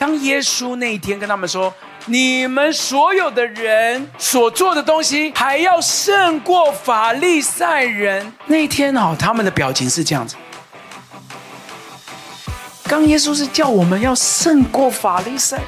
[0.00, 1.70] 当耶稣那一天跟他们说
[2.08, 10.36] ：“你们所有的人所做的东西，还要胜过法利赛人。”那一天哦，他们的表情是这样子。
[12.84, 15.60] 刚耶稣是叫我们要胜过法利赛，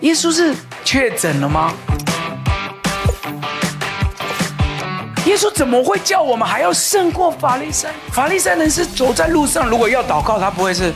[0.00, 0.54] 耶稣是
[0.84, 1.72] 确诊了吗？
[5.24, 7.88] 耶稣怎么会叫我们还要胜过法利赛？
[8.12, 10.92] 法利赛人是走在路上，如果要祷告，他不会是。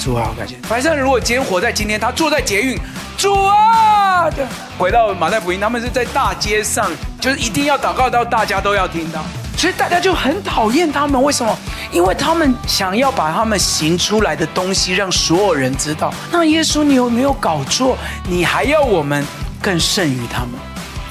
[0.00, 0.56] 主啊，我感谢。
[0.62, 2.78] 法利赛人如果今天活在今天，他坐在捷运，
[3.18, 4.46] 主啊，对，
[4.78, 9.22] 回到马太福音，他们是在大街上，就是一定要祷告到大家都要听到，
[9.58, 11.22] 所以大家就很讨厌他们。
[11.22, 11.54] 为什么？
[11.92, 16.12] 因为他们想要把他们行出来的东西让所有人知道。
[16.32, 17.98] 那耶稣，你有没有搞错？
[18.26, 19.22] 你还要我们
[19.60, 20.52] 更胜于他们？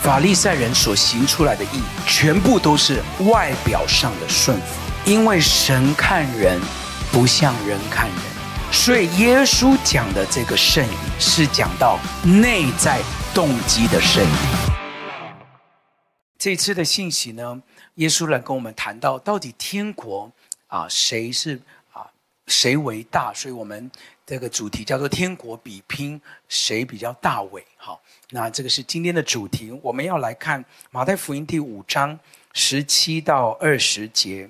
[0.02, 4.64] 法利赛人所行出来的义，全部都是外表上的顺服，
[5.06, 6.60] 因为神看人
[7.12, 8.29] 不像人看人。
[8.72, 13.02] 所以耶稣讲的这个圣义，是讲到内在
[13.34, 14.72] 动机的圣义。
[16.38, 17.62] 这次的信息呢，
[17.96, 20.32] 耶稣来跟我们谈到，到底天国
[20.68, 21.60] 啊，谁是
[21.92, 22.08] 啊，
[22.48, 23.34] 谁为大？
[23.34, 23.92] 所以我们
[24.26, 27.66] 这个主题叫做“天国比拼，谁比较大伟”。
[27.76, 29.72] 好，那这个是今天的主题。
[29.84, 32.18] 我们要来看马太福音第五章
[32.54, 34.50] 十七到二十节。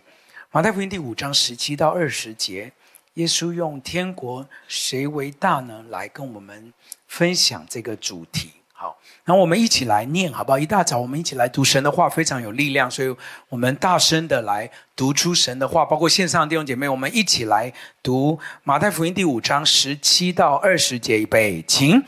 [0.52, 2.72] 马太福音第五章十七到二十节。
[3.20, 6.74] 耶稣用“天国谁为大呢”来跟我们
[7.06, 8.50] 分享这个主题。
[8.72, 10.58] 好，那我们一起来念，好不好？
[10.58, 13.14] 一大早我们一起来读神的话，非常有力量，所以
[13.50, 15.84] 我们大声的来读出神的话。
[15.84, 22.02] 包括线上的弟兄姐妹，我们一起来读马太福音第五章十七到二十节，预备，请。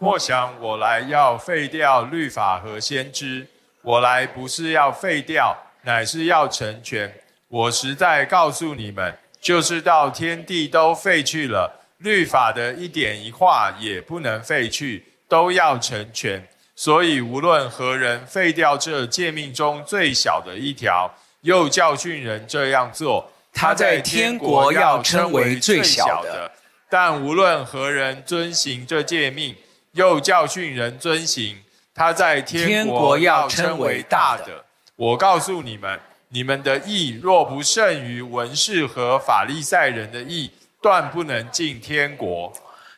[0.00, 3.46] 莫想我来要废掉律法和先知，
[3.82, 7.14] 我来不是要废掉，乃是要成全。
[7.46, 9.16] 我实在告诉你们。
[9.46, 16.44] 就是到天地都废去了，律法的一点一画也不能废去，都要成全。
[16.74, 21.08] 所以无论何人废掉这诫命中最小的一条，
[21.42, 26.50] 又教训人这样做，他在天国要称为最小的；
[26.90, 29.54] 但无论何人遵行这诫命，
[29.92, 31.56] 又教训人遵行，
[31.94, 34.64] 他在天国要称为大的。
[34.96, 36.00] 我告诉你们。
[36.28, 40.50] 你们的义若不胜于文士和法利赛人的义，
[40.82, 42.52] 断不能进天国。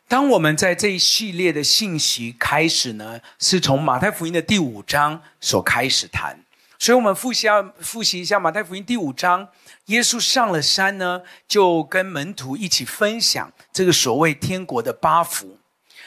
[0.09, 6.43] 当我们在这一系列的信息开始呢，是从马太福音的第五章所开始谈。
[6.79, 9.49] 所以，我们复习下复习一下马太福音第五章，
[9.87, 15.59] 耶稣上了山呢，就跟门徒一起分享这个所谓天国的八福。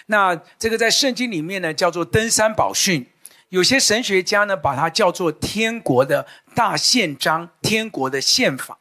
[0.07, 3.05] 那这个在圣经里面呢，叫做登山宝训。
[3.51, 6.25] 有些神学家呢，把它叫做天国的
[6.55, 8.79] 大宪章，天国的宪法。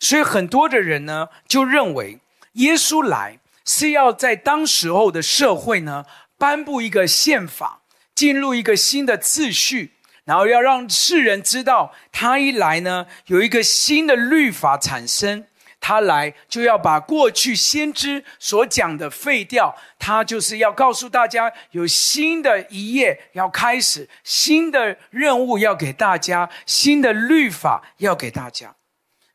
[0.00, 2.18] 所以很多的人呢，就认为
[2.52, 6.06] 耶稣来是要在当时候的社会呢，
[6.38, 7.82] 颁布一个宪法，
[8.14, 9.92] 进入一个新的秩序，
[10.24, 15.44] 然后要让世人知道，他一来呢，有一个新的律法产生。
[15.78, 28.74] 他来就要把过去先知所讲的废掉，他就是要告诉大家有新的一页要开始，新的任务要给大家，新的律法要给大家。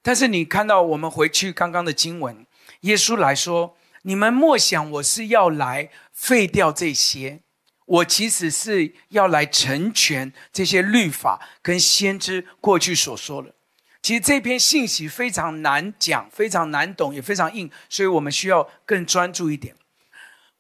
[0.01, 2.45] 但是你看到我们回去刚刚的经文，
[2.81, 7.41] 耶稣来说：“你们莫想我是要来废掉这些，
[7.85, 13.53] 我其实是要来成全这些律法跟先知过去所说的。”
[14.01, 19.75] 其实这篇信息非常难讲，非常难懂，也非常硬，所以我们需要更专注一点。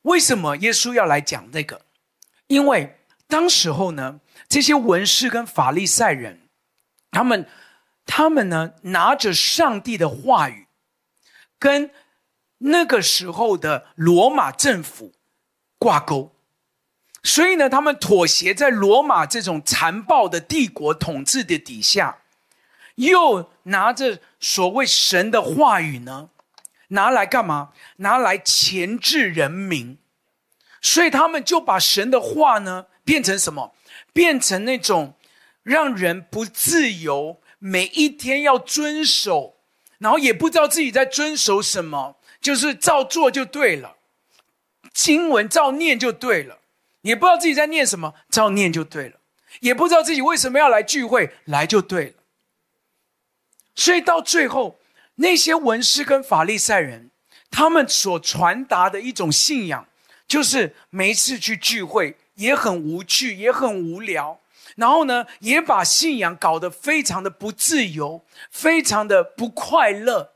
[0.03, 1.81] 为什么耶稣要来讲这个？
[2.47, 6.41] 因为当时候呢，这些文士跟法利赛人，
[7.09, 7.47] 他们
[8.05, 10.67] 他们呢拿着上帝的话语，
[11.57, 11.89] 跟
[12.59, 15.13] 那个时候的罗马政府
[15.79, 16.35] 挂钩，
[17.23, 22.19] 所以呢，他们妥协在罗马这种残暴的帝国统治的底下。
[23.09, 26.29] 又拿着所谓神的话语呢，
[26.89, 27.71] 拿来干嘛？
[27.97, 29.97] 拿来钳制人民，
[30.81, 33.73] 所以他们就把神的话呢变成什么？
[34.13, 35.15] 变成那种
[35.63, 39.57] 让人不自由，每一天要遵守，
[39.99, 43.95] 然后也不知道自己在遵守什么，就是照做就对了，
[44.93, 46.59] 经文照念就对了，
[47.01, 49.17] 也不知道自己在念什么，照念就对了，
[49.61, 52.13] 也不知道自己为什么要来聚会，来就对了。
[53.81, 54.77] 所以到最后，
[55.15, 57.09] 那些文士跟法利赛人，
[57.49, 59.87] 他们所传达的一种信仰，
[60.27, 64.39] 就是每一次去聚会也很无趣，也很无聊，
[64.75, 70.33] 然后呢，也把信仰搞得非常的不自由，非常的不快乐。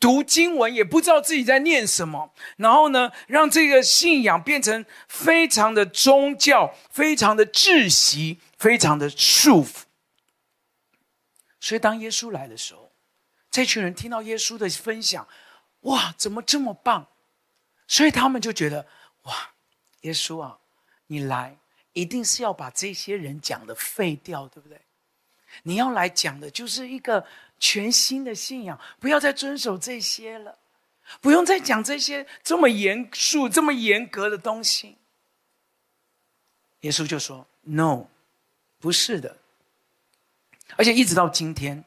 [0.00, 9.82] 读经文也不知道自己在念什么，然后呢，让这个信仰变成非常的宗教，非常的窒息，非常的束缚。
[11.68, 12.90] 所以，当耶稣来的时候，
[13.50, 15.28] 这群人听到耶稣的分享，
[15.80, 17.06] 哇，怎么这么棒？
[17.86, 18.86] 所以他们就觉得，
[19.24, 19.50] 哇，
[20.00, 20.58] 耶稣啊，
[21.08, 21.58] 你来
[21.92, 24.80] 一定是要把这些人讲的废掉，对不对？
[25.64, 27.26] 你要来讲的就是一个。
[27.60, 30.56] 全新的信仰，不要再遵守这些了，
[31.20, 34.96] 不用再讲这些这么严肃、这么严格的东西。
[36.82, 38.06] 耶稣就说：“No，
[38.78, 39.36] 不是的。”
[40.76, 41.84] 而且一直到今天，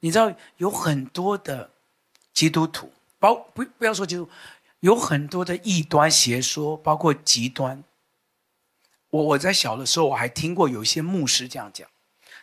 [0.00, 1.70] 你知道有很多的
[2.32, 4.28] 基督徒，包不不要说基督，
[4.80, 7.82] 有很多的异端邪说，包括极端。
[9.10, 11.86] 我我在小的时候，我还听过有一些牧师这样讲，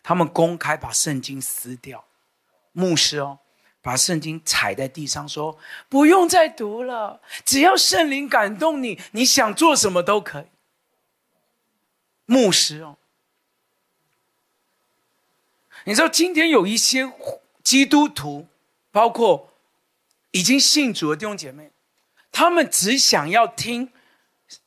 [0.03, 2.05] 他们公开把圣经撕掉。
[2.71, 3.39] 牧师哦，
[3.81, 5.57] 把圣经踩在地上，说
[5.89, 10.45] ：“不用再读了，只要圣灵感动你，你想做什么都可以。”
[12.25, 12.97] 牧师哦，
[15.89, 17.11] 你知道今天有一些
[17.63, 18.45] 基督徒，
[18.91, 19.49] 包括
[20.29, 21.71] 已经信主的弟兄姐妹，
[22.31, 23.91] 他们只想要听，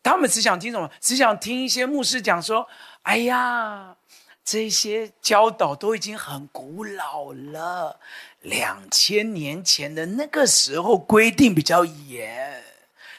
[0.02, 0.90] 他们只想听什么？
[1.00, 2.68] 只想听一些牧师讲说
[3.02, 3.96] ：“哎呀。”
[4.44, 8.00] 这些教导都已经很古老了，
[8.40, 12.60] 两千年前的那个时候规定比较严，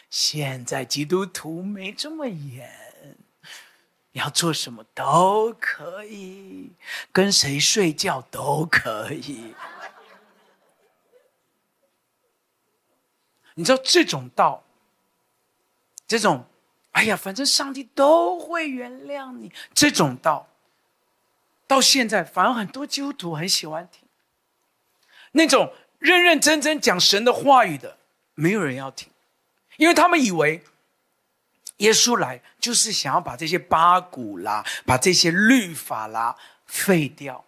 [0.09, 2.69] 现在基督徒没这么严，
[4.13, 6.71] 你要做什么都可以，
[7.12, 9.54] 跟谁睡觉都可以。
[13.56, 14.63] 你知道这种道，
[16.07, 16.45] 这种，
[16.92, 20.48] 哎呀，反正上帝都会原谅你，这种道。
[21.65, 24.07] 到现在，反而很多基督徒很喜欢听
[25.31, 27.98] 那种认认真真讲神的话语的，
[28.36, 29.10] 没有人要听，
[29.77, 30.63] 因为他们以为
[31.77, 36.35] 耶稣来就是想要把这些八股啦、把这些律法啦
[36.65, 37.43] 废掉，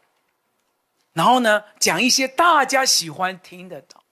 [1.14, 4.04] 然后呢，讲一些大家喜欢听的道。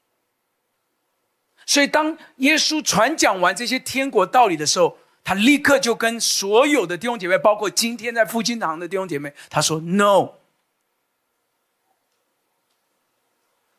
[1.66, 10.34] 所以，当耶稣传讲完这些天国道理的时候，他立刻就跟所有的弟兄姐妹，包括今天在复兴堂的弟兄姐妹，他说：“No，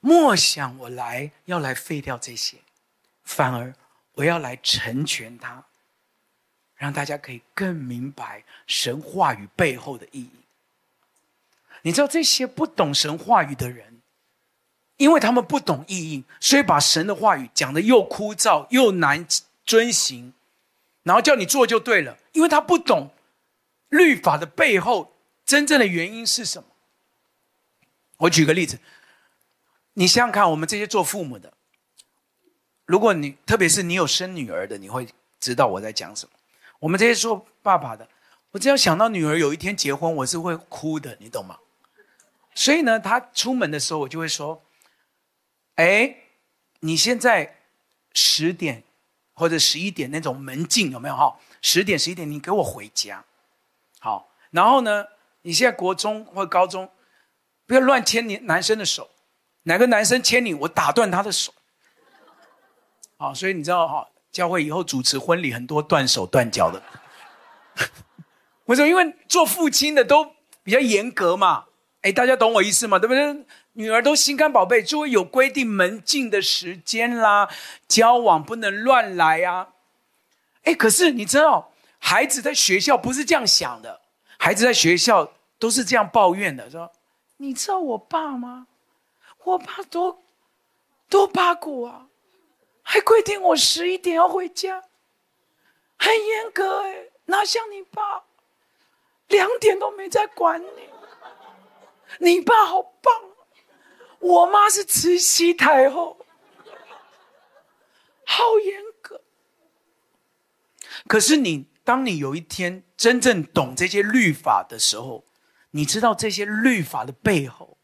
[0.01, 2.57] 莫想我来要来废掉这些，
[3.23, 3.75] 反而
[4.15, 5.67] 我要来成全他，
[6.77, 10.31] 让大家可以更明白神话语背后的意义。
[11.83, 14.01] 你知道这些不懂神话语的人，
[14.97, 19.27] 因为他们不懂意义，所以把神的话语讲得又枯燥又难
[19.65, 20.33] 遵行。”
[21.05, 23.11] 然后叫你做就对了，因为他不懂
[23.91, 26.69] 律法的背后真正的原因是什么。
[28.17, 28.79] 我举个例子，
[29.93, 31.53] 你想想看，我们这些做父母的，
[32.87, 35.07] 如果你特别是你有生女儿的，你会
[35.39, 36.33] 知道我在讲什么。
[36.85, 38.07] 我们这些做爸爸的，
[38.51, 41.59] 我只要想到女儿有一天结婚，我是会哭的，你懂吗？
[42.55, 44.63] 所以呢，他出门的时候，我就会说
[45.77, 46.15] ：“哎，
[46.81, 47.57] 你现在
[48.13, 48.85] 十点。”
[49.37, 51.37] 或者十一点那种门禁有没有哈？
[51.61, 53.25] 十点十一点，你给我回家，
[53.99, 54.31] 好。
[54.53, 55.07] 然后呢，
[55.43, 56.89] 你现在国中或高中，
[57.67, 59.11] 不要乱牵你男生的手，
[59.65, 61.53] 哪个男生牵你，我打断他的手。
[63.17, 66.83] 好，所以你知道哈，教会以后主持婚礼很多断手断脚的。
[68.67, 68.89] 为什么？
[68.89, 70.33] 因为做父亲的都
[70.65, 71.67] 比较严格嘛。
[72.03, 72.99] 哎，大家懂我意思吗？
[72.99, 73.47] 对不对？
[73.75, 77.49] 女儿都心肝宝贝，就会有规定门禁的时间啦，
[77.87, 79.69] 交往不能乱来啊。
[80.65, 84.01] 哎，可是你知道，孩子在学校不是这样想的，
[84.37, 86.91] 孩子在学校都是这样抱怨的，说
[87.39, 88.67] ：“你知道我爸吗？
[89.45, 90.23] 我爸多
[91.09, 92.07] 多八股啊，
[92.85, 94.85] 还规定我十一点要回家，
[95.99, 98.23] 很严格哎，哪像你爸，
[99.27, 100.89] 两点都没在管你，
[102.19, 103.13] 你爸好棒。”
[104.21, 106.25] 我妈是慈禧太后，
[108.25, 109.21] 好严格。
[111.07, 115.27] 可是你，当你有一天真正懂这些律法的时候，
[115.73, 117.77] 你知道这些律法的背后，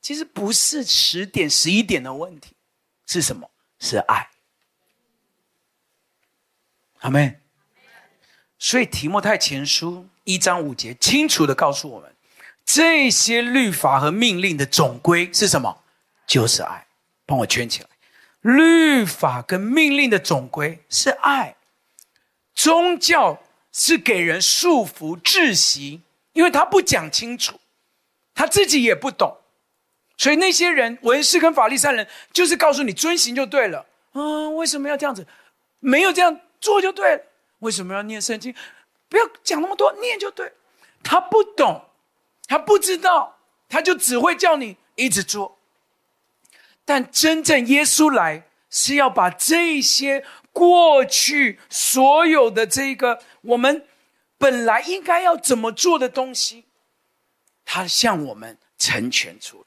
[0.00, 2.56] 其实不是十点、十一点的问题，
[3.06, 3.50] 是什么？
[3.78, 4.30] 是爱。
[7.02, 7.40] 阿门。
[8.58, 12.12] 所以提摩太前书一章五节清楚的告诉我们，
[12.64, 15.82] 这些律法和命令的总归是什么？
[16.26, 16.86] 就是爱，
[17.26, 17.88] 帮我圈起来。
[18.40, 21.56] 律法跟命令的总归是爱。
[22.54, 23.42] 宗教
[23.72, 27.60] 是给人束缚窒息，因为他不讲清楚，
[28.34, 29.38] 他自己也不懂。
[30.16, 33.86] 所以那些人文士跟法利赛人就是告诉你遵行就对了。
[34.12, 35.26] 嗯，为什么要这样子？
[35.80, 37.22] 没有这样做就对了。
[37.58, 38.54] 为什么要念圣经？
[39.10, 40.50] 不要讲那么多，念就对。
[41.02, 41.84] 他不懂，
[42.46, 43.38] 他不知道，
[43.68, 45.58] 他就只会叫你一直做。
[46.84, 53.86] 但真正耶稣来是要把这些过去所有的这个我们
[54.38, 56.64] 本来应该要怎么做的东西，
[57.64, 59.64] 他向我们成全出来。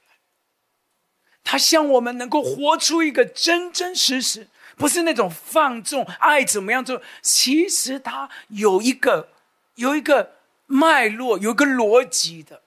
[1.42, 7.01] 他向我们能够活出一个真真实实，不是那种放纵爱怎么样做。
[7.21, 9.29] 其实他有一个
[9.75, 10.31] 有一个
[10.67, 12.61] 脉络，有一个逻辑的。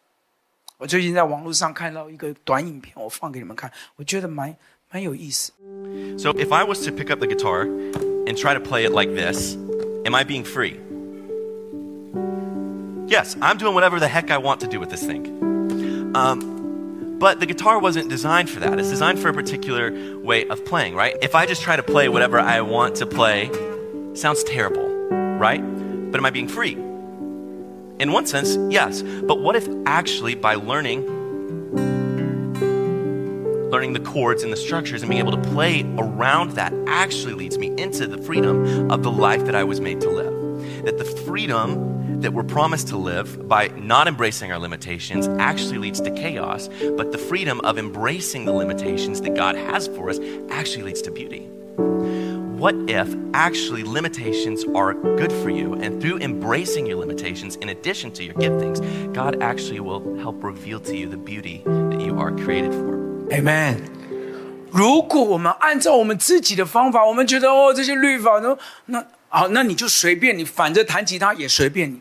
[0.79, 4.55] 我最近在网络上看到一个短影片，我放给你们看，我觉得蛮
[4.91, 5.53] 蛮有意思。
[6.19, 7.67] So if I was to pick up the guitar
[8.27, 9.57] and try to play it like this,
[10.05, 10.77] am I being free?
[13.07, 15.27] Yes, I'm doing whatever the heck I want to do with this thing.
[16.15, 16.48] Um,
[17.20, 18.80] but the guitar wasn't designed for that.
[18.80, 21.16] It's designed for a particular way of playing, right?
[21.22, 23.52] If I just try to play whatever I want to play,
[24.14, 24.88] sounds terrible,
[25.38, 25.62] right?
[26.12, 26.74] But am I being free?
[26.74, 29.02] In one sense, yes.
[29.02, 31.18] But what if actually by learning
[33.70, 37.58] learning the chords and the structures and being able to play around that actually leads
[37.58, 40.86] me into the freedom of the life that I was made to live.
[40.86, 41.89] That the freedom
[42.21, 47.13] that we're promised to live by not embracing our limitations actually leads to chaos, but
[47.13, 50.19] the freedom of embracing the limitations that God has for us
[50.51, 51.49] actually leads to beauty
[52.65, 55.75] what if actually limitations are good for you?
[55.75, 58.81] And through embracing your limitations, in addition to your giftings,
[59.13, 62.97] God actually will help reveal to you the beauty that you are created for.
[63.31, 63.83] Amen。
[64.71, 72.01] 如果我们按照我们自己的方法，我们觉得哦，这些律法都那好，那你就随便你，反正弹吉他也随便你。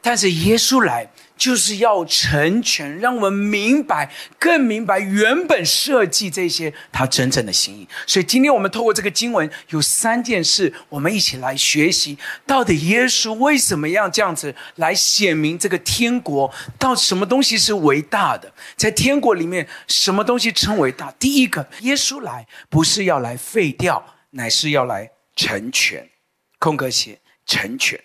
[0.00, 1.10] 但是耶稣来。
[1.40, 7.88] 就是要成全，让我们明白，更明白原本设计这些他真正的心意。
[8.06, 16.52] 所以今天我们透过这个经文，有三件事，我们一起来学习，到底耶稣为什么要这样子来显明这个天国？
[16.78, 18.52] 到什么东西是伟大的？
[18.76, 21.10] 在天国里面，什么东西称为大？
[21.12, 26.06] 第一个，耶稣来不是要来废掉，乃是要来成全。
[26.58, 27.98] 空格写成全。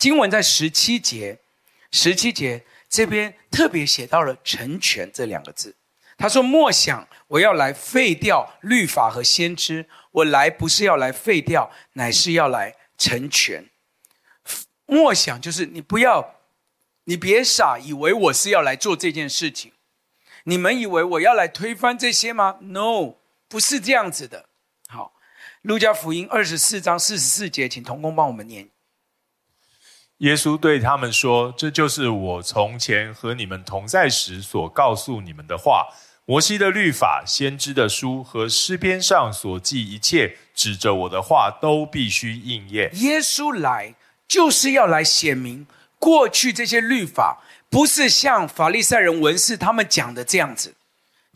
[0.00, 1.38] 经文在十七节。
[1.92, 5.76] 十七节这边特别写到了“成全”这两个字。
[6.16, 13.68] 他说：“莫想我要来废掉律法和先知，我来不是要来废掉，乃是要来成全。
[14.86, 16.36] 莫想就是你不要，
[17.04, 19.72] 你别傻，以为我是要来做这件事情。
[20.44, 23.16] 你们以为我要来推翻这些吗？No，
[23.48, 24.46] 不是这样子的。
[24.88, 25.12] 好，
[25.62, 28.70] 路加福音二十四章四十四节，请童工帮我们念。”
[30.20, 35.88] 耶稣对他们说：“这就是我从前和你们同在时所告诉你们的话。
[36.26, 43.94] 摩西的律法、先知的书和诗篇上所记一切指着我的话，都必须应验。”耶稣来
[44.28, 45.66] 就是要来显明，
[45.98, 50.74] 过去这些律法不是像法利赛人、文士他们讲的这样子。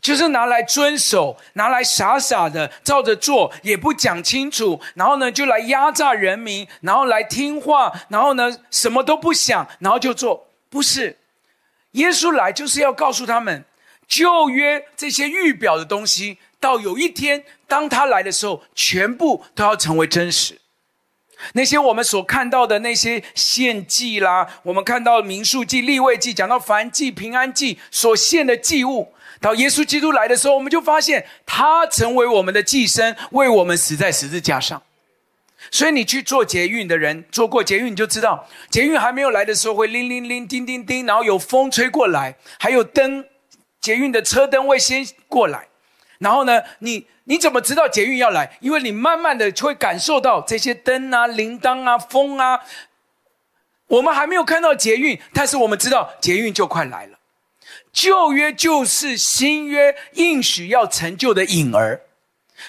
[0.05, 10.45] 就是拿来遵守，拿来傻傻的照着做，也不讲清楚，然后呢，就来压榨人民，然后来听话，然后呢，什么都不想，然后就做。
[10.69, 11.17] 不是，
[11.93, 13.65] 耶稣来就是要告诉他们，
[14.07, 20.61] 旧约这些预表的东西，到有一天当他来的时候，全部都要成为真实。
[21.53, 29.14] 那些我们所看到的那些献祭啦，我们看到的民数记、立位记，讲到燔祭、平安祭所献的祭物。
[29.41, 34.81] 到耶稣基督来的时候，我们就发现他成为我们的寄生，为我们死在十字架上。
[35.71, 43.25] 所以你去做捷运的人，坐过捷运你就知道，捷运还没有来的时候会铃铃铃、叮叮叮，然后有风吹过来，还有灯，
[43.81, 45.67] 捷运的车灯会先过来。
[46.19, 48.57] 然后呢，你你怎么知道捷运要来？
[48.61, 52.61] 因为你慢慢的就会感受到这些灯啊、铃铛啊、风啊。
[53.87, 57.14] 我们还没有看到捷运，但是我们知道捷运就快来了。
[57.95, 62.01] 旧约就是新约应许要成就的影儿。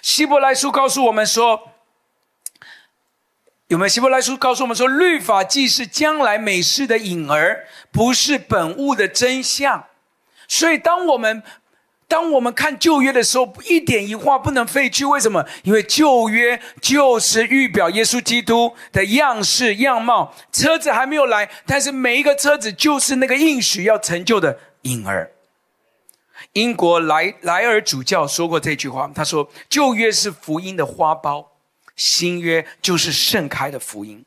[0.01, 1.73] 希伯来书告诉我们说，
[3.67, 3.89] 有没有？
[3.89, 9.87] 希伯来书告诉我们说，律法既是将来美事的影儿，不是本物的真相。
[10.47, 11.43] 所以，当我们
[12.07, 15.05] 当我们看旧约的时候，一点一画不能废去。
[15.05, 15.45] 为什么？
[15.65, 20.33] 因为旧约就是预表耶稣基督的样式样貌。
[20.53, 24.57] 车子还没有来，但是每一个车子就是那个应许要成就的。
[24.87, 25.33] 婴儿，
[26.53, 29.11] 英国莱莱尔主教说过这句话。
[29.15, 31.47] 他说：“旧约是福音的花苞，
[31.97, 34.25] 新约就是盛开的福音。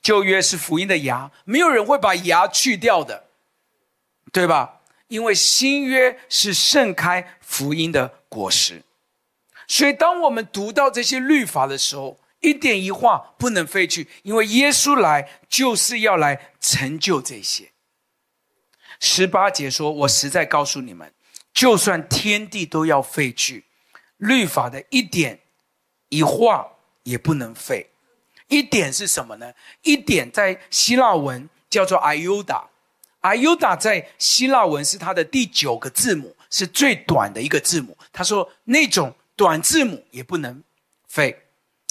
[0.00, 3.24] 旧约是福音的芽，没有人会把芽去掉的，
[4.32, 4.80] 对吧？
[5.08, 8.82] 因为新约是盛开福音的果实。
[9.66, 17.70] 所以，当我们读到这些律法的时候，一点一画不能废去，因为耶稣来就是要来成就这些。
[19.00, 21.12] 十八节说：“我实在告诉你们，
[21.52, 23.64] 就算天地都要废去，
[24.16, 25.40] 律法的一点
[26.08, 26.66] 一画
[27.02, 27.90] 也不能废。
[28.48, 29.52] 一点是什么呢？
[29.82, 37.96] 一点在希腊文叫做 iota，iota 在希腊文是它的第九个字母，是最短的一个字母。
[38.12, 40.64] 他说那种。”短字母也不能
[41.06, 41.44] 废，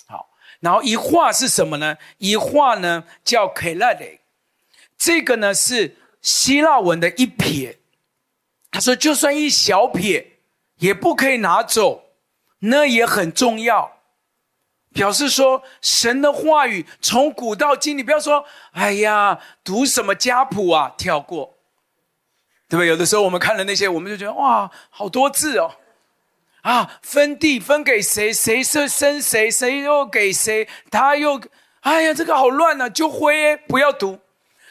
[0.05, 0.27] 好，
[0.59, 1.95] 然后一画是什么呢？
[2.17, 4.19] 一画呢叫 kelade，
[4.97, 5.95] 这个呢是
[6.27, 7.79] 希腊文的一撇。
[8.69, 10.39] 他说，就算一小撇
[10.79, 12.03] 也不可以拿走，
[12.59, 13.99] 那也很重要，
[14.93, 18.43] 表示说神的话语从古到今，你不要说，
[18.73, 21.57] 哎呀，读什么家谱啊，跳过，
[22.67, 22.87] 对不对？
[22.87, 25.75] 有的时候我们看了那些，我们就觉得哇，好多字哦。
[26.63, 28.33] 啊，分地分给谁？
[28.33, 29.49] 谁是生谁？
[29.49, 30.67] 谁又给谁？
[30.91, 31.41] 他又，
[31.79, 32.89] 哎呀，这个好乱啊！
[32.89, 34.19] 就灰，不要读。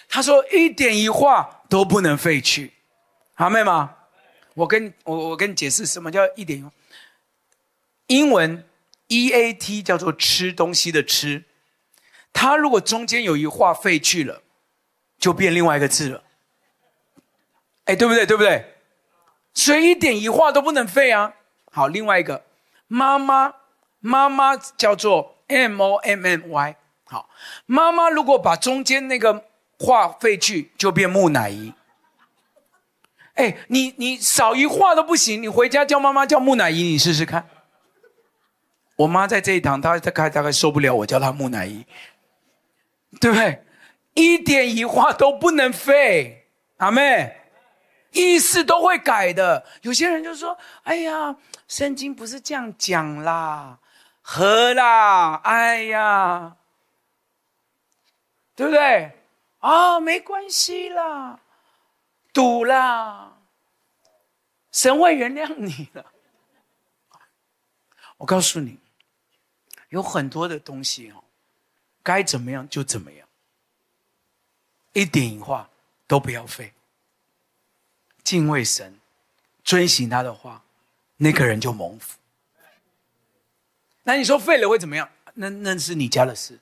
[0.09, 2.73] 他说一点一画都不能废去，
[3.35, 3.97] 好妹吗？
[4.55, 6.71] 我跟我我跟你解释什么叫一点一画。
[8.07, 8.65] 英文
[9.09, 11.45] E A T 叫做吃东西的吃，
[12.33, 14.43] 它如果中间有一画废去了，
[15.19, 16.23] 就变另外一个字了。
[17.85, 18.25] 哎，对不对？
[18.25, 18.75] 对不对？
[19.55, 21.35] 所以一点一画都不能废啊。
[21.71, 22.45] 好，另外一个
[22.87, 23.55] 妈妈，
[24.01, 26.77] 妈妈叫做 M O M M Y。
[27.05, 27.29] 好，
[27.67, 29.46] 妈妈如果把中间那个
[29.79, 31.73] 话废去，就变木乃伊。
[33.35, 37.49] 哎，你你少一画都不行，你回家叫妈妈叫木乃伊，你试试看。
[38.97, 41.85] 我妈在这一堂，她大概大概受不了我叫她木乃伊，
[43.21, 43.63] 对不对？
[44.15, 46.47] 一点一画都不能废，
[46.79, 47.37] 阿妹，
[48.13, 49.67] 意思都会改的。
[49.83, 53.81] 有些人就说：“哎呀。”圣经不是这样讲啦，
[54.23, 56.59] 和啦，哎呀，
[58.55, 59.16] 对不对？
[59.67, 61.41] 啊、哦，没关系啦，
[62.33, 63.37] 赌啦，
[64.71, 66.13] 神会原谅你了。
[68.19, 68.79] 我告诉你，
[69.89, 71.25] 有很多的东西哦，
[72.05, 73.27] 该怎么样就怎么样，
[74.93, 75.69] 一点一画
[76.07, 76.73] 都不要废，
[78.23, 79.01] 敬畏神，
[79.65, 80.63] 遵行他的话。
[81.17, 82.19] 那个人就蒙福。
[84.05, 85.11] 那你说废了会怎么样？
[85.35, 86.61] 那那是你家的事，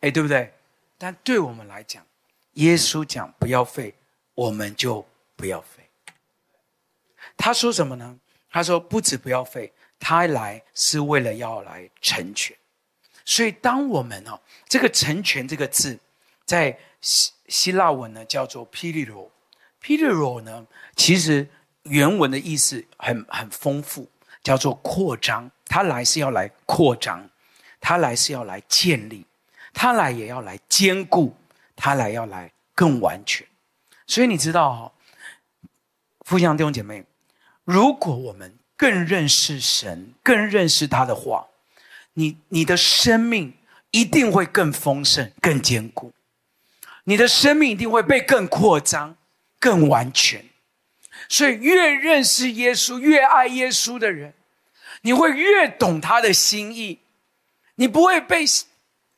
[0.00, 0.54] 哎，对不对？
[0.98, 2.04] 但对我们来讲，
[2.54, 3.94] 耶稣讲不要废，
[4.34, 5.06] 我们就
[5.36, 5.88] 不要废。
[7.36, 8.18] 他说什么呢？
[8.50, 12.56] 他说不止不要废，他来是为了要来成全。
[13.24, 15.98] 所以当我们哦，这个成全这个字，
[16.44, 21.48] 在希希腊文呢叫做 piliro，piliro 呢其实。
[21.88, 24.10] 原文的意思很很丰富，
[24.42, 25.48] 叫做扩张。
[25.66, 27.30] 他来是要来扩张，
[27.80, 29.24] 他来是要来建立，
[29.78, 31.36] 他来也要来坚固，
[31.76, 33.46] 他来要来更完全。
[34.06, 34.92] 所以你知道哈、哦，
[36.22, 37.04] 父亲弟兄姐妹，
[37.64, 41.46] 如果我们更认识神，更认识他的话，
[42.14, 43.52] 你你的生命
[43.90, 46.10] 一定会更丰盛、更坚固，
[47.04, 49.14] 你的生命一定会被更扩张、
[49.60, 50.42] 更完全。
[51.28, 54.32] 所以，越认识耶稣、越爱耶稣的人，
[55.02, 57.00] 你会越懂他的心意。
[57.74, 58.46] 你不会被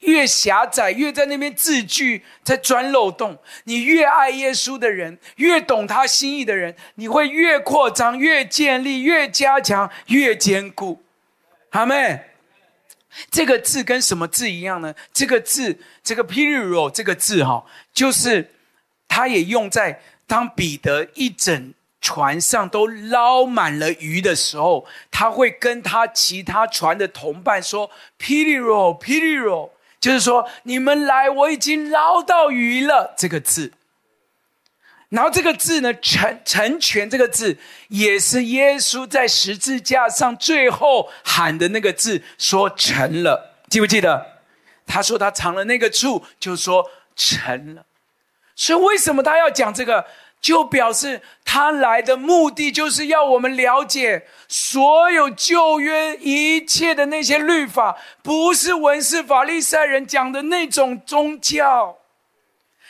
[0.01, 3.39] 越狭窄，越在那边字句在钻漏洞。
[3.65, 11.03] 你越爱耶稣的人，越懂他心意的人，你会越扩张、越建立、越加强、越坚固。
[11.71, 12.25] 阿们，
[13.31, 14.95] 这个字跟什么字一样呢？
[15.13, 18.53] 这个字，这个 piliro 这个字哈，就是
[19.09, 21.75] 它也用在当彼得一整。
[22.01, 33.73] 船上都捞满了鱼的时候，他会跟他其他船的同伴说：“Piliro, Piliro，就是说你们来，我已经捞到鱼了。”这个字，
[35.09, 37.57] 然后这个字呢，成成全这个字，
[37.89, 44.39] 也是耶稣在十字架上最后喊的那个字，说成了，记不记得？
[44.87, 47.85] 他说他尝了那个醋，就说成了。
[48.55, 50.07] 所以为什么他要讲这个？
[50.41, 61.99] 就表示他来的目的，就是要我们了解所有旧约一切的那些律法，不是文士法利赛人讲的那种宗教，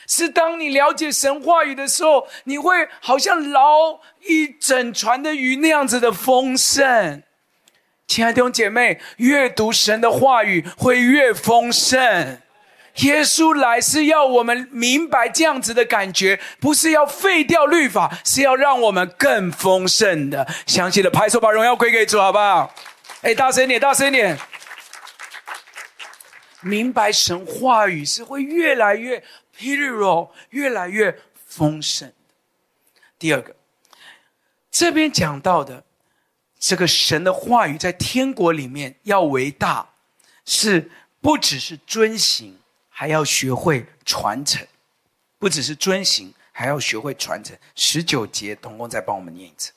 [0.07, 7.21] 是当你了解神话语的时候，你会好像捞一整船的鱼那样子的丰盛。
[8.07, 12.41] 亲爱的弟兄姐妹，越读神的话语会越丰盛。
[13.03, 20.47] 耶稣来是要我们明白这样子的感觉，不是要废掉律法，是要让我们更丰盛的。
[20.65, 22.73] 详细的拍手，把荣耀归给主，好不好？
[23.21, 24.37] 哎，大声点，大声点！
[26.61, 29.23] 明白神话语是会越来越
[29.57, 32.11] ，Pero 越来越丰盛。
[33.17, 33.55] 第二个，
[34.69, 35.85] 这边讲到的
[36.59, 39.91] 这个神的话语在天国里面要为大，
[40.45, 42.58] 是不只是遵行，
[42.99, 44.67] 还要学会传承。
[45.37, 47.57] 不只是遵行，还要学会传承。
[47.73, 49.71] 十九节，童工再帮我们念一次。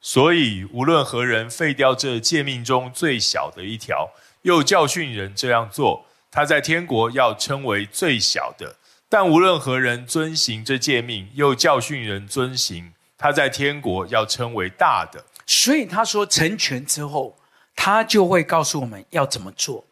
[0.00, 4.10] 所以，无论何人废掉这诫命中最小的一条，
[4.42, 8.76] 又教训人这样做，他在天国要称为最小的。
[9.08, 15.24] 但无论何人遵行这诫命，又教训人遵行，他在天国要称为大的。
[15.44, 17.36] 所以他说成全之后，
[17.74, 19.84] 他就会告诉我们要怎么做。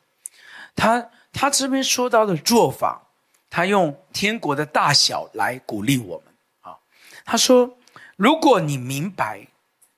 [0.77, 3.09] 他他这边说到的做法，
[3.51, 6.79] 他用天国的大小来鼓励我们啊。
[7.25, 7.77] 他说，
[8.17, 9.49] 如果你明白，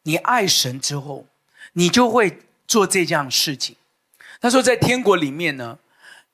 [0.05, 1.27] 你爱神之后，
[1.73, 3.77] 你就会做这样事情。
[4.41, 5.79] 他说，在天国里面呢，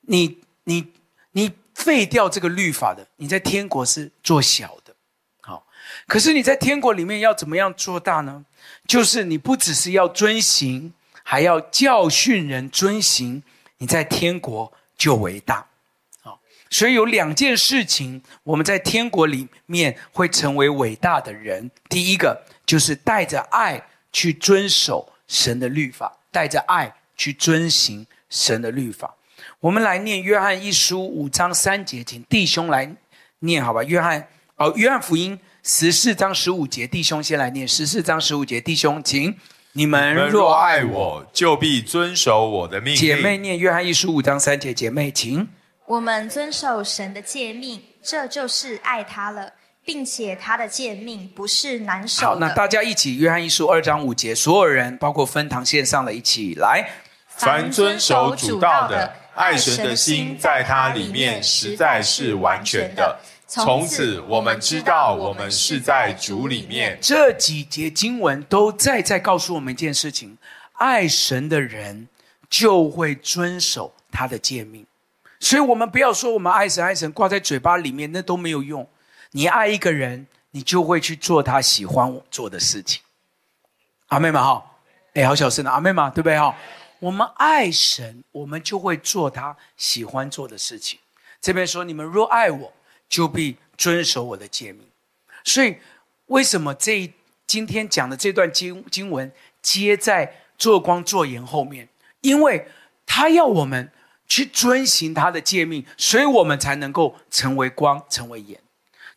[0.01, 0.93] 你你
[1.31, 1.51] 你。
[1.73, 4.93] 废掉这个律法的，你在天国是做小的，
[5.39, 5.65] 好。
[6.05, 8.45] 可是你在天国里面要怎么样做大呢？
[8.85, 13.41] 就是你不只是要遵行，还要教训人遵行，
[13.77, 15.65] 你在天国就伟大，
[16.21, 16.39] 好。
[16.69, 21.71] 所以有两件事情，我们在天国里面会成为伟大的人。
[21.89, 23.83] 第一个就是带着爱
[24.13, 29.15] 去遵守神的律法，带着爱去遵行神的律法。
[29.59, 32.95] 我们来念约翰一书五章三节，请弟兄来
[33.39, 33.83] 念，好吧？
[33.83, 39.35] 约翰哦，约翰福音十四章十五节，弟兄先来念十四章十五节，弟兄，请
[39.73, 42.99] 你们若爱我，就必遵守我的命令。
[42.99, 45.47] 姐妹念约翰一书五章三节，姐妹请。
[45.85, 49.53] 我们遵守神的诫命，这就是爱他了，
[49.85, 52.27] 并且他的诫命不是难守的。
[52.27, 56.89] 好，那大家一起约翰一书二章五节，所有人包括分堂线上的一起来。
[57.27, 59.13] 凡遵守主道的。
[59.33, 63.17] 爱神的心在他里面实在是完全的。
[63.53, 66.97] 从此我们知道，我们是在主里面。
[67.01, 70.37] 这几节经文都在在告诉我们一件事情：
[70.73, 72.07] 爱神的人
[72.49, 74.85] 就会遵守他的诫命。
[75.41, 78.87] 所以，我们不要说我们爱神爱神挂在嘴巴里面，那都没有用。
[79.31, 83.01] 你爱一个人，你就会去做他喜欢做的事情。
[84.07, 84.63] 阿妹们哈，
[85.13, 86.55] 哎，好小声的阿妹们，对不对哈？
[86.99, 90.97] 我们爱神，我们就会做他喜欢做的事情。
[91.41, 92.71] 这边说：“你们若爱我，
[93.11, 94.87] 就必遵守我的诫命。”
[95.43, 95.75] 所以，
[96.27, 97.13] 为什么这
[97.45, 101.89] 今天讲的这段经经文接在做光做盐后面？
[102.21, 102.67] 因为
[103.05, 103.91] 他要我们
[104.27, 108.59] 去遵行他的诫命，所以我们才能够成为光，成为盐。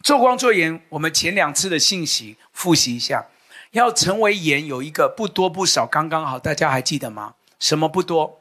[0.02, 3.26] 做光做盐，我们前两次的信息复习一下：
[3.70, 7.34] 要成为盐，有一个不多不少，刚刚好，大家还记得吗？
[7.58, 8.40] 什么不多？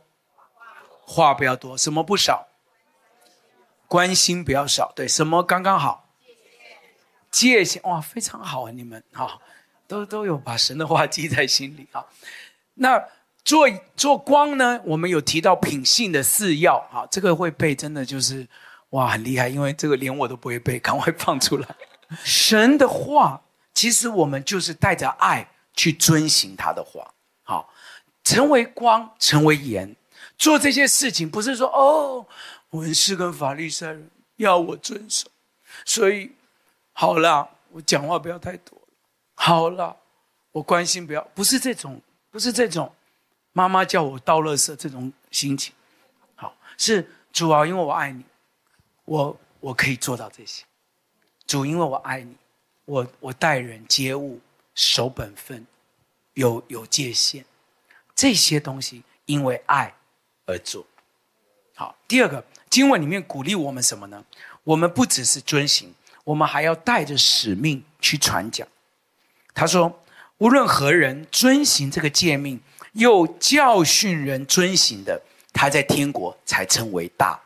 [1.06, 1.78] 话不要多。
[1.78, 2.48] 什么不少？
[3.94, 4.92] 关心不要少。
[4.96, 6.10] 对，什么刚刚好？
[7.30, 8.72] 界限哇，非常好啊！
[8.72, 9.40] 你们哈，
[9.88, 12.04] 都都有把神的话记在心里啊。
[12.74, 13.00] 那
[13.46, 14.82] 做做光呢？
[14.86, 18.48] 我们有提到品性的四要啊，这个会背，真的就是
[18.90, 19.48] 哇，很厉害。
[19.48, 21.68] 因为这个连我都不会背，赶快放出来。
[22.24, 23.44] 神的话，
[23.76, 27.14] 其实我们就是带着爱去遵行他的话。
[27.44, 27.72] 好
[28.24, 29.96] 成为光，成为盐，
[30.36, 32.26] 做这些事情不是说哦，
[32.74, 35.28] 文士跟法利赛人要我遵守，
[35.86, 36.32] 所以
[36.92, 38.80] 好了，我讲话不要太多，
[39.36, 39.96] 好了，
[40.52, 42.94] 我关心不要，不是这种，不是这种，
[43.52, 45.74] 妈妈叫我倒垃圾这种心情，
[46.36, 48.24] 好，是主啊，因为我爱你，
[49.06, 50.66] 我我可以做到这些，
[51.46, 52.36] 主因为我爱你，
[52.86, 54.40] 我我待人接物
[54.74, 55.66] 守本分，
[56.34, 57.46] 有有界限。
[58.16, 59.94] 这些东西因为爱
[60.46, 60.86] 而做。
[61.76, 64.26] 好，第二个经文里面鼓励我们什么呢？
[64.64, 68.68] 我们不只是遵行，我们还要带着使命去传讲。
[69.54, 70.02] 他说
[70.40, 72.60] ：“无论何人遵行这个诫命，
[72.94, 75.22] 又教训人遵行的，
[75.54, 77.40] 他在天国才称为大。”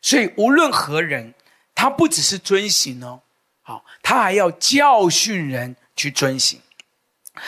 [0.00, 1.34] 所以无论何人，
[1.74, 3.20] 他不只是遵行哦，
[3.60, 6.58] 好，他还要教训人去遵行。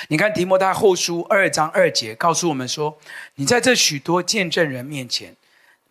[0.08, 2.98] 你看提摩太后书二章二节告诉我们说
[3.36, 5.34] ：“你在这许多见证人面前，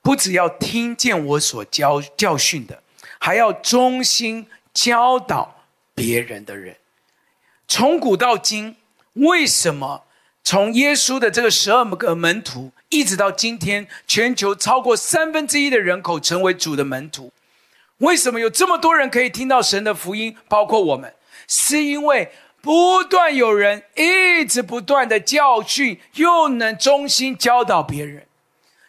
[0.06, 2.84] 不只要听见我所教教训的，
[3.18, 5.64] 还要忠心教导
[5.96, 6.78] 别人的人。
[7.68, 8.76] 从古到今，
[9.14, 10.04] 为什么
[10.44, 17.34] 从耶稣的这个十二个门徒，一直到今天，全球超过三分之一的人口成为主的门徒。
[17.98, 20.38] 为什么有这么多人可以听到神的福音？
[20.48, 21.16] 包括我们，
[21.48, 28.28] 是因为不断有人一直不断的教训，又能忠心教导别人。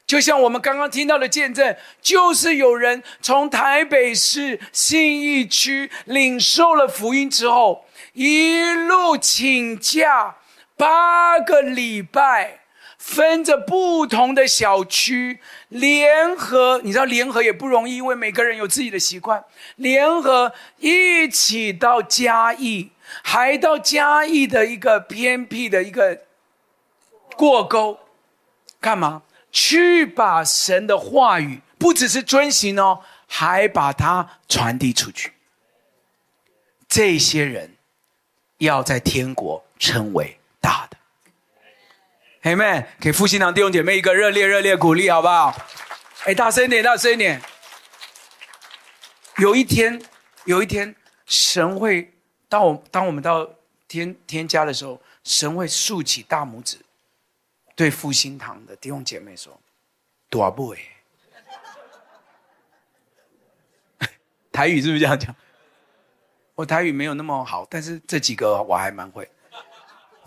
[0.07, 10.37] 就像我们刚刚听到的见证，就是有人从台北市信义区领受了福音之后，一路请假。
[10.79, 12.61] 八个礼拜，
[12.99, 15.41] 分着不同的小区，
[15.71, 19.43] 联合，你知道联合也不容易，因为每个人有自己的习惯。
[19.77, 22.91] 联合一起到嘉义，
[23.23, 26.25] 还到嘉义的一个偏僻的一个
[27.39, 27.99] 过沟，
[28.79, 29.23] 干嘛？
[29.59, 35.33] 去把神的话语，不只是遵行哦，还把它传递出去。
[36.87, 37.75] 这些人
[38.59, 40.39] 要在天国称为。
[40.61, 45.57] 大的，Amen，给复兴堂弟兄姐妹一个热烈热烈鼓励，好不好？
[46.25, 47.41] 哎，大声一点，大声一点。
[49.39, 50.03] 有一天，
[50.45, 52.13] 有一天，神会
[52.49, 53.49] 当我当我们到
[53.89, 56.79] 天天家的时候，神会竖起大拇指，
[57.77, 59.61] 对复兴堂的弟兄姐妹说
[60.29, 60.81] ：“多不哎。”
[64.51, 65.33] 台语是不是这样讲？
[66.55, 69.31] 我台语没有那么好，但是这几个我还蛮会。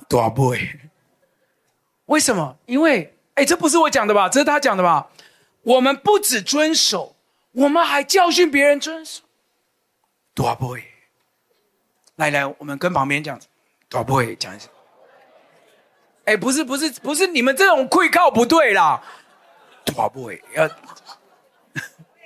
[0.07, 0.79] 多不会？
[2.05, 2.57] 为什么？
[2.67, 4.29] 因为，哎，这不是我讲的吧？
[4.29, 5.09] 这是他讲的吧？
[5.63, 7.15] 我们不只遵守，
[7.51, 9.23] 我们还教训别人遵守。
[10.35, 10.83] 多不会？
[12.15, 13.39] 来来，我们跟旁边讲，
[13.89, 14.69] 多不会讲一下。
[16.29, 19.01] 哎，不是不是不是，你们这种跪靠不对啦。
[19.83, 20.69] 多不会要，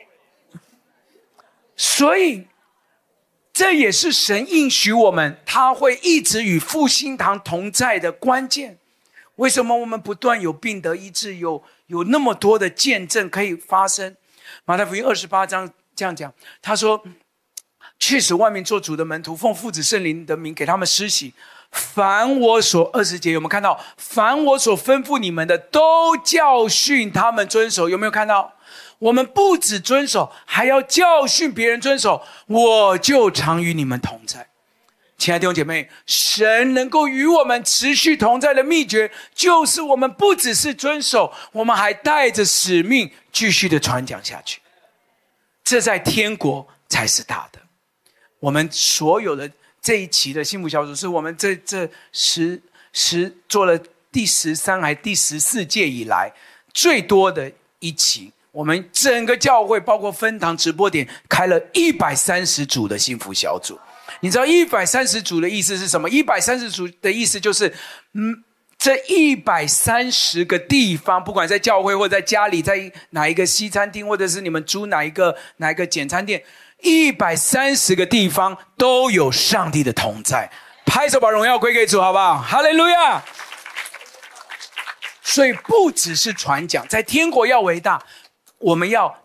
[1.78, 2.48] 所以。
[3.56, 8.80] 这也是神应许我们，他会一直与复兴堂同在的关键。
[9.36, 14.18] 为什么我们不断有病得医治，有有那么多的见证可以发生？
[14.66, 17.04] 马太福音二十八章这样讲，他说
[18.00, 21.36] ：“去使万民做主的门徒，奉父子圣灵的名给他们施洗。
[21.73, 23.77] 凡我所二十节有没有看到？
[23.97, 27.89] 凡我所吩咐你们的，都教训他们遵守。
[27.89, 28.53] 有没有看到？”
[28.99, 32.23] 我们不只遵守，还要教训别人遵守。
[32.47, 34.47] 我就常与你们同在，
[35.17, 44.62] 亲爱的弟兄姐妹，神能够与我们持续同在的秘诀，就是我们不只是遵守，我们还带着使命继续的传讲下去。
[45.65, 47.59] 这在天国才是大的。
[48.39, 49.51] 我们所有的
[49.84, 52.60] 这一期的幸福小组，是我们这这十
[52.93, 53.78] 十做了
[54.12, 56.32] 第十三还第十四届以来
[56.74, 58.32] 最多的一期。
[58.54, 63.78] 我们整个教会，包括分堂直播点，开了一百三十组的幸福小组。
[64.22, 66.10] 你知道一百三十组的意思是什么？
[66.10, 67.74] 一百三十组的意思就是，
[68.13, 68.43] 嗯，
[68.78, 76.43] 这一百三十个地方，不管在教会或在家里，在哪一个西餐厅，或者是你们租哪一个哪一个简餐店，
[76.84, 80.52] 一百三十个地方都有上帝的同在。
[80.86, 82.39] 拍手把荣耀归给主，好不好？
[82.39, 83.24] 哈利路亚！
[85.24, 88.06] 所以不只是传讲，在天国要伟大。
[88.60, 89.24] 我们要，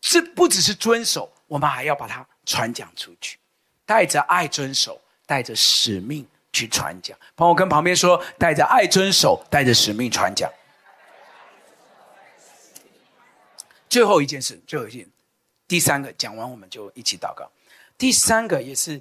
[0.00, 3.38] 这不只是遵守，我们还要把它传讲出去，
[3.84, 7.16] 带着爱遵守，带着使命去传讲。
[7.34, 10.50] 帮我跟旁边说，带着爱遵守，带着使命传讲。
[13.88, 15.06] 最后一件事，最后一件，
[15.68, 17.50] 第三个讲完，我们就一起祷告。
[17.98, 19.00] 第三个也是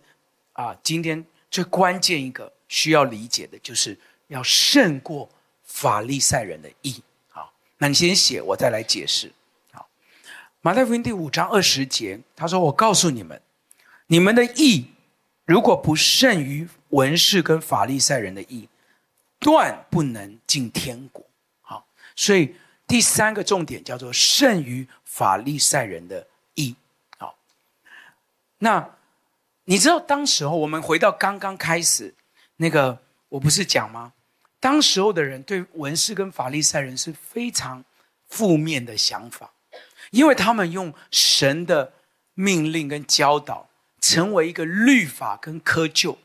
[0.54, 3.98] 啊，今天最关键一个需要理解的，就是
[4.30, 5.30] 要胜过
[5.64, 7.04] 法利赛人的义。
[7.30, 9.32] 好，那你先写，我再来解释。
[9.72, 9.88] 好
[10.62, 13.40] 马太福音第五章二十节，他说：“我告诉你们，
[14.08, 14.88] 你们的义
[15.46, 18.68] 如果不胜于文士跟法利赛人的义，
[19.38, 21.24] 断不能进天国。”
[21.62, 22.56] 好，所以
[22.88, 26.26] 第三个重点叫做胜于法利赛人的。
[28.58, 28.90] 那
[29.66, 32.14] 你知道当时候我们回到刚刚开始
[32.58, 34.14] 那个，我不是讲吗？
[34.60, 37.84] 当时候的人对文士跟法利赛人是非常
[38.28, 39.52] 负面的想法。
[40.12, 41.92] 因为他们用神的
[42.36, 43.68] 命令跟教导，
[44.00, 46.16] 成为一个律法跟窠臼，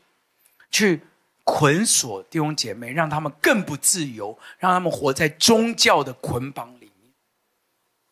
[0.69, 1.01] 去
[1.43, 7.11] 捆锁弟兄姐妹，让他们更不自由，让他们活在宗教的捆绑里面。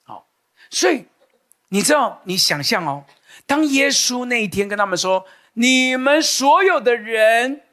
[0.03, 0.27] 好，
[0.71, 1.05] 所以
[1.69, 3.05] 你知道，你想象哦，
[3.45, 7.63] 当耶稣那一天跟他们说：“你们所有的人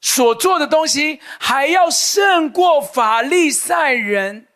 [0.00, 4.48] 所做的东西，还要胜过法利赛人。”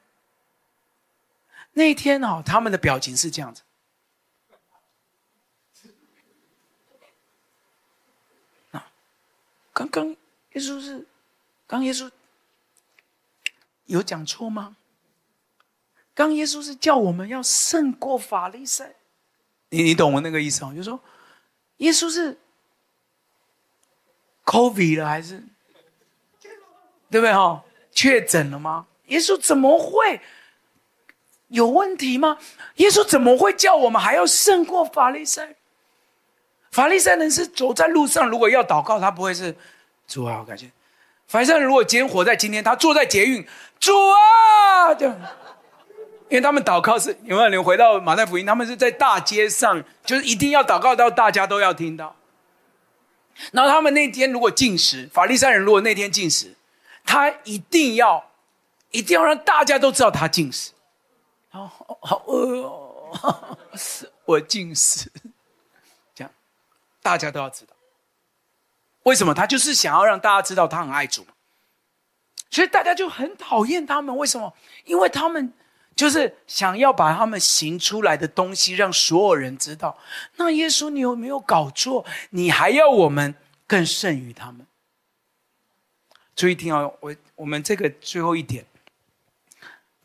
[1.74, 3.62] 那一天哦，他们的表情是这样子。
[8.70, 8.90] 啊，
[9.72, 10.16] 刚刚耶
[10.54, 11.06] 稣是，
[11.66, 12.10] 刚耶稣
[13.84, 14.76] 有讲错吗？
[16.14, 18.95] 刚耶稣是叫我们要胜过法利赛，
[19.70, 20.70] 你你懂我那个意思吗？
[20.70, 21.00] 就是说，
[21.78, 22.38] 耶稣是
[24.44, 25.42] COVID 了还是
[27.10, 27.62] 对不对哈？
[27.92, 28.86] 确诊了吗？
[29.06, 30.20] 耶稣怎么会
[31.48, 32.38] 有问题吗？
[32.76, 35.54] 耶稣怎么会叫我们还要胜过法利赛？
[36.70, 39.56] 法利赛人是走在路上，如果要祷告，他不会是
[40.06, 40.70] 主啊，我感觉。
[41.26, 43.46] 法利赛人如果今天活在今天，他坐在捷运，
[43.80, 45.20] 主啊，这样，
[46.28, 47.48] 因为他们祷告是有没有？
[47.48, 52.16] 你回到马太福音，他们是在大街上，就是一定要祷告到大家都要听到。
[53.52, 56.54] 然后他们那天如果进食，法利赛人如果那天进食，
[57.04, 58.30] 他一定要，
[58.90, 60.72] 一定要让大家都知道他进食。
[61.48, 61.66] 好
[62.00, 63.58] 好饿哦，
[64.24, 65.12] 我进食，
[66.14, 66.30] 这样
[67.02, 67.74] 大家都要知道。
[69.04, 69.32] 为什么？
[69.32, 71.24] 他就是想要让大家知道他很爱主，
[72.50, 74.16] 所以大家就很讨厌他们。
[74.16, 74.52] 为什么？
[74.84, 75.52] 因为他们
[75.96, 79.98] 就是想要把他们行出来的东西让所有人知道。
[80.36, 82.04] 那耶稣，你有没有搞错？
[82.30, 83.34] 你还要我们
[83.66, 84.66] 更胜于他们？
[86.36, 88.66] 注意听哦，我我们这个最后一点，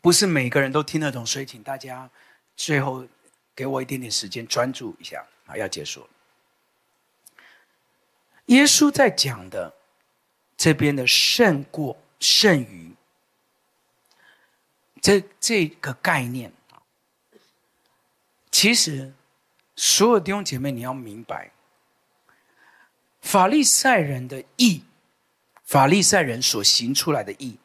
[0.00, 2.10] 不是每个人都听得懂，所以请大家
[2.56, 3.06] 最后
[3.54, 6.06] 给我一点点时间专注一下啊，要结束了。
[8.46, 9.74] 耶稣在讲的
[10.56, 12.94] 这边的胜过、胜于
[15.02, 16.80] 这这个概念啊，
[18.50, 19.12] 其实
[19.76, 21.50] 所有弟兄姐妹，你要明白，
[23.20, 24.84] 法利赛人的义，
[25.64, 27.58] 法利赛人所行出来的义，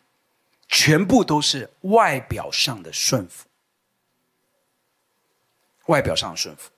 [0.67, 3.47] 全部都是外表上的顺服，
[5.85, 6.71] 外表上的顺服，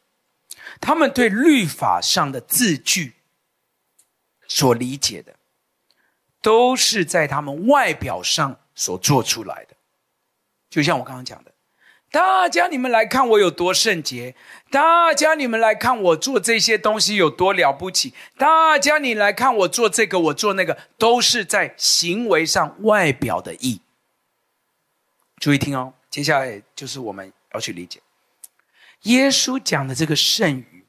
[0.80, 3.16] 他们对律法上的字句。
[4.52, 5.36] 所理解的，
[6.42, 9.76] 都是在他们外表上所做出来的，
[10.70, 11.52] 就像我刚刚讲的，
[12.12, 14.36] 大家你们来看我有多圣洁，
[14.70, 23.82] 大家你们来看我做这些东西有多了不起，大家你来看我做这个我做那个，都是在行为上外表的义。
[25.38, 28.02] 注意听哦，接下来就是我们要去理解，
[29.04, 30.86] 耶稣讲的这个圣语。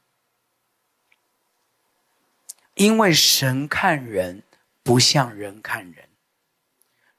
[2.74, 4.42] 因为神看人
[4.82, 6.08] 不像人看人，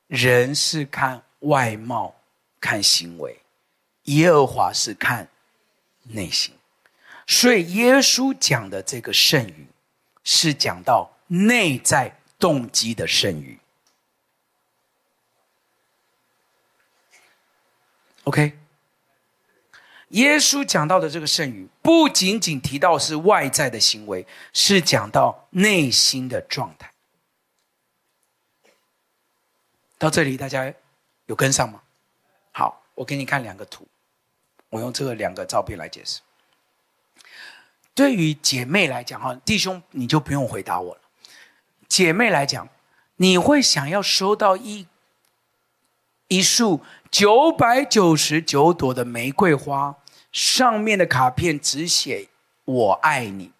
[0.08, 2.15] 人是看外貌、
[2.62, 3.41] 看行为，
[4.04, 5.28] 耶和华是看
[6.04, 6.56] 内心，
[7.28, 9.67] 所以耶稣讲的这个圣语，
[10.24, 13.60] 是讲到内在动机的圣语。
[18.24, 18.58] OK。
[20.10, 26.91] 耶稣讲到的这个圣语，不仅仅提到是外在的行为，是讲到内心的状态。
[29.97, 30.74] 到这里，大家
[31.28, 31.82] 有跟上吗？
[33.02, 33.88] 我给你看两个图，
[34.70, 36.22] 我用这个两个照片来解释。
[37.96, 41.02] 对于姐妹来讲，哈，弟兄你就不用回答我了。
[41.88, 42.70] 姐妹来讲，
[43.16, 44.86] 你会想要收到一
[46.28, 49.96] 一束九百九十九朵的玫瑰花？
[50.32, 52.30] 上面的卡片只写
[52.64, 53.52] “我爱你”，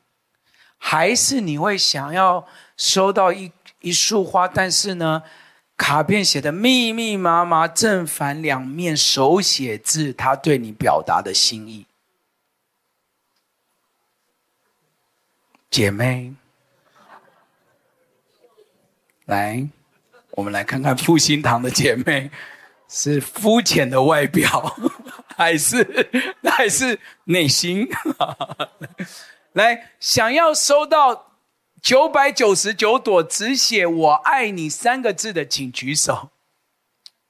[0.78, 4.48] 还是你会想要收到一一束花？
[4.48, 5.24] 但是呢，
[5.82, 11.88] 卡片写的密密麻麻，正反两面手写字，他对你表达的心意。
[15.72, 16.36] 姐妹，
[19.26, 19.68] 来，
[20.30, 22.30] 我们来看看复兴堂的姐妹，
[22.88, 24.78] 是肤浅的外表。
[25.36, 27.90] 还是还是内心，
[29.54, 31.31] 来想要收到
[31.82, 36.30] 九百九十九朵只写“我爱你”三个字的，请举手。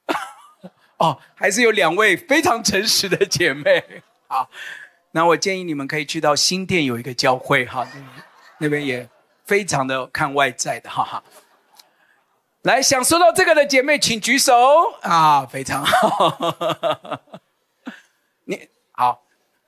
[0.98, 4.02] 哦，还是有两位非常诚实的姐妹。
[4.28, 4.50] 好，
[5.12, 7.88] 那我建议你们可以去到新店有一个教会哈，
[8.58, 9.08] 那边也
[9.44, 11.22] 非常的看外在的哈哈。
[12.62, 14.54] 来，想收到这个的姐妹，请举手
[15.00, 17.20] 啊，非常好。
[18.44, 19.24] 你好，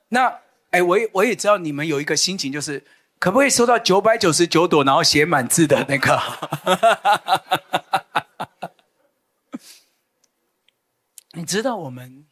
[0.09, 2.81] 那哎，我也我也知道你们有一个心情，就是
[3.25, 6.21] 可不可以收到九百九十九朵，然后写满字的那个？
[11.33, 12.27] 你知道我们，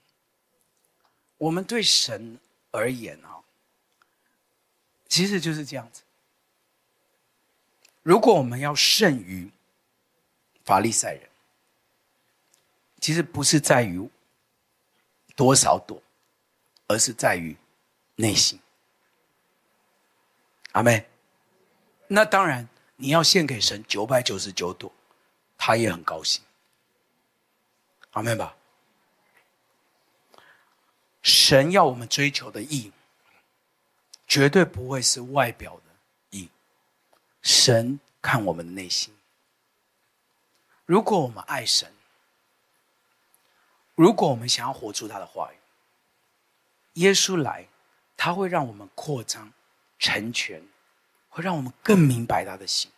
[1.40, 2.38] 我们对神
[2.70, 3.42] 而言啊，
[5.10, 6.04] 其实就是这样子。
[8.04, 9.50] 如果我们要胜于
[10.64, 11.28] 法利赛人，
[13.00, 14.08] 其实不是在于
[15.36, 16.00] 多少朵。
[16.86, 17.56] 而是在于
[18.18, 18.60] 内心，
[20.74, 21.08] 阿妹，
[22.08, 22.68] 那当然，
[22.98, 24.92] 你要献给神九百九十九朵，
[25.58, 26.44] 他也很高兴。
[28.12, 28.56] 阿门吧。
[31.22, 32.92] 神要我们追求的义，
[34.28, 36.50] 绝对不会是外表的义。
[37.42, 39.16] 神看我们的内心。
[40.86, 41.94] 如果我们爱神，
[43.96, 45.58] 如果我们想要活出他的话语，
[46.94, 47.68] 耶稣来，
[48.18, 49.54] 他会让我们扩张、
[50.04, 50.62] 成全，
[51.30, 52.92] 会让我们更明白他的心。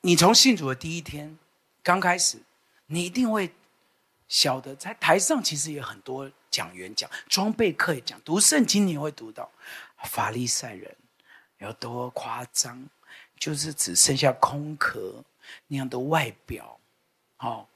[0.00, 1.38] 你从信主的第一天
[1.82, 2.38] 刚开始，
[2.86, 3.52] 你一定会
[4.28, 9.50] 晓得，在台上其实也很多讲员讲，装备课也讲，读圣经你会读到，
[10.04, 10.96] 法利赛人
[11.58, 12.88] 有多夸张。
[13.38, 15.24] 就是只剩下空壳
[15.66, 16.78] 那样的外表，
[17.38, 17.66] 哦，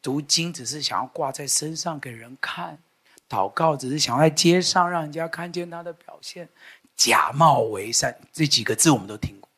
[0.00, 2.78] 读经只是想要挂在身上给人看，
[3.28, 6.48] 祷告只是想在街上让人家看见他的表现，
[6.96, 9.48] 假冒为善这几个字我们都听过，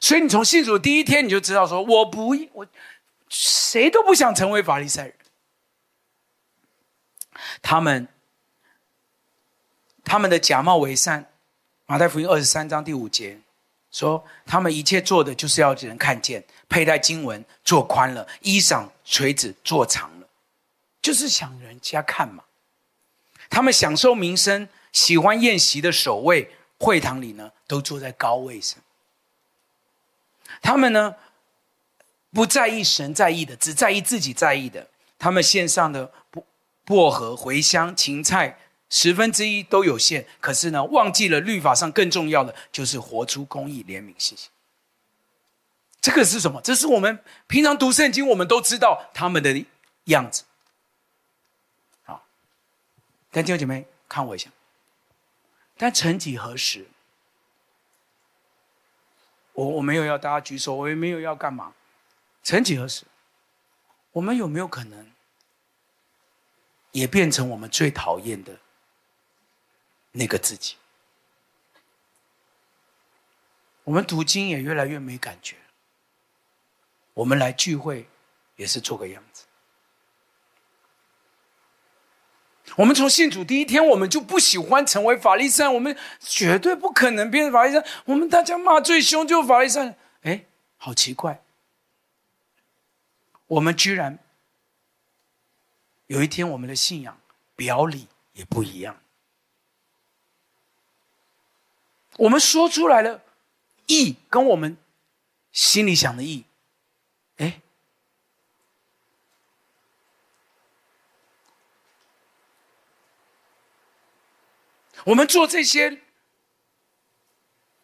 [0.00, 2.66] 所以你从信主第一天你就知道说，我不我
[3.28, 5.14] 谁都不想成为法利赛人，
[7.62, 8.08] 他们
[10.04, 11.30] 他们的假冒为善，
[11.86, 13.40] 马太福音二十三章第五节。
[13.92, 20.28] 说他们一切做的就是要人看见，佩戴经文做宽了，衣裳垂子做长了，
[21.02, 22.44] 就是想人家看嘛。
[23.50, 28.78] 他们享受名声，喜欢宴席的首位，会堂里呢都坐在高位上。
[30.62, 31.16] 他们呢
[32.32, 34.88] 不在意神在意的，只在意自己在意的。
[35.18, 36.46] 他们献上的薄
[36.86, 38.58] 薄荷、茴香、芹菜。
[38.92, 44.48] 十分之一都有限，可是呢，忘记了律法上更重要的就是活出公义、怜悯、信心。
[46.00, 46.60] 这个是什么？
[46.60, 49.64] 这是我们平常读圣经，我们都知道他们的
[50.06, 50.42] 样子。
[53.30, 54.50] 但弟兄姐妹看我一下。
[55.76, 56.86] 但曾几何时，
[59.52, 61.72] 我我没有要大家举手，我也没有要干嘛。
[62.42, 63.04] 曾几何时，
[64.12, 65.10] 我们有没有可能
[66.92, 68.58] 也变成我们最讨厌的？
[70.12, 70.74] 那个自己，
[73.84, 75.56] 我们读经也越来越没感觉。
[77.14, 78.08] 我们来聚会
[78.56, 79.44] 也是做个样子。
[82.76, 87.84] 我们从信主第一天，我们就不喜欢成为法利赛，我们绝对不可能变成法利赛。
[88.04, 89.96] 我们大家骂最凶就是法利赛。
[90.22, 90.44] 哎，
[90.76, 91.42] 好奇怪，
[93.46, 94.18] 我们居然
[96.06, 97.20] 有一天，我们的信仰
[97.56, 99.00] 表里也不一样。
[102.16, 103.22] 我们说出来了，
[103.86, 104.76] 义跟我们
[105.52, 106.44] 心里想的义，
[107.38, 107.60] 哎，
[115.04, 116.00] 我们做这些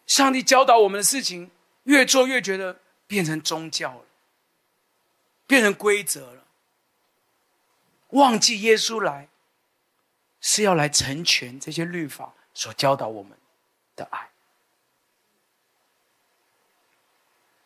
[0.06, 1.50] 上帝教导我们的事情，
[1.84, 4.04] 越做越觉得变成宗教了，
[5.46, 6.44] 变成规则了，
[8.10, 9.28] 忘记耶稣来
[10.40, 13.36] 是要来成全这些律法所教导我们
[13.96, 14.30] 的爱，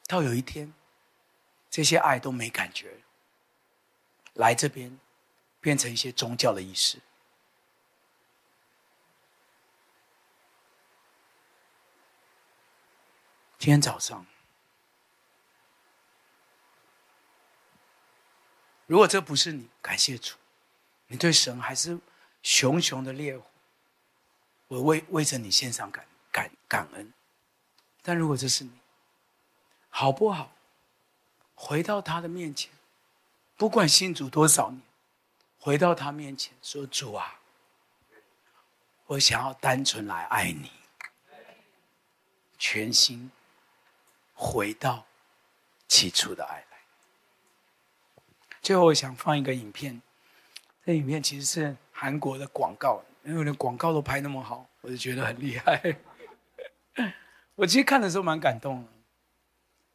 [0.07, 0.73] 到有一天，
[1.71, 3.01] 这些爱都没感觉了，
[4.35, 4.99] 来这边
[5.61, 6.99] 变成一些宗教的仪式。
[13.61, 14.25] 今天早上，
[18.87, 20.35] 如果这不是你，感谢主，
[21.09, 21.99] 你对神还是
[22.43, 23.45] 熊熊的烈火，
[24.69, 26.05] 我为为着你献上感。
[26.33, 27.13] 感感恩，
[28.03, 28.71] 但如果这是你，
[29.91, 30.53] 好不好？
[31.55, 32.71] 回到他的面前，
[33.57, 34.81] 不管信主多少年，
[35.59, 37.41] 回到他面前说：“主啊，
[39.07, 40.71] 我想要单纯来爱你，
[42.57, 43.31] 全心
[44.43, 45.05] 回到
[45.87, 46.79] 起初的爱来。”
[48.63, 50.01] 最后，我想放一个影片，
[50.87, 55.97] 这影片其实是韩国的广告，因为连广告都拍那么好，我就觉得很厉害。
[57.55, 58.89] 我其实看的时候蛮感动的。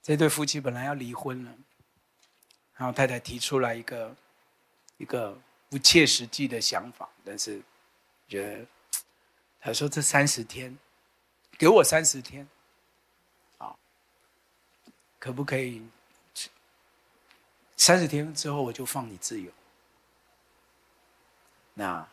[0.03, 1.51] 这对夫妻本来要离婚了，
[2.75, 4.15] 然后太太提出来一个
[4.97, 5.35] 一个
[5.67, 7.59] 不切实际的想法，但是
[8.27, 8.65] 觉得
[9.59, 10.77] 他说这三十天，
[11.57, 12.47] 给我三十天，
[15.24, 15.82] 可不可以？
[17.76, 19.50] 三十天之后我就放你自由。
[21.74, 22.06] 那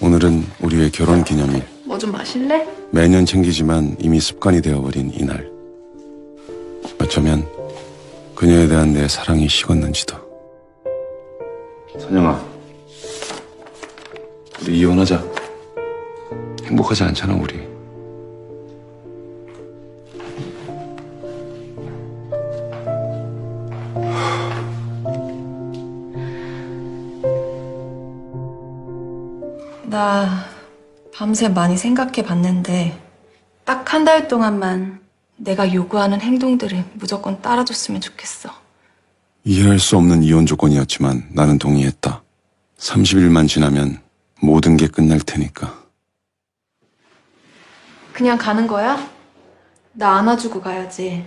[0.00, 1.62] 오늘은 우리의 결혼 기념일.
[1.84, 2.66] 뭐 좀 마실래?
[2.90, 5.51] 매년 챙기지만 이미 습관이 되어버린 이날.
[7.12, 7.46] 어쩌면
[8.34, 10.16] 그녀에 대한 내 사랑이 식었는지도.
[12.00, 12.42] 선영아,
[14.62, 15.22] 우리 이혼하자.
[16.64, 17.60] 행복하지 않잖아, 우리.
[29.84, 30.46] 나
[31.14, 32.98] 밤새 많이 생각해 봤는데
[33.64, 35.00] 딱 한 달 동안만
[35.42, 38.50] 내가 요구하는 행동들을 무조건 따라줬으면 좋겠어.
[39.44, 42.22] 이해할 수 없는 이혼 조건이었지만 나는 동의했다.
[42.78, 44.00] 30일만 지나면
[44.40, 45.82] 모든 게 끝날 테니까.
[48.12, 49.08] 그냥 가는 거야?
[49.94, 51.24] 나 안아주고 가야지.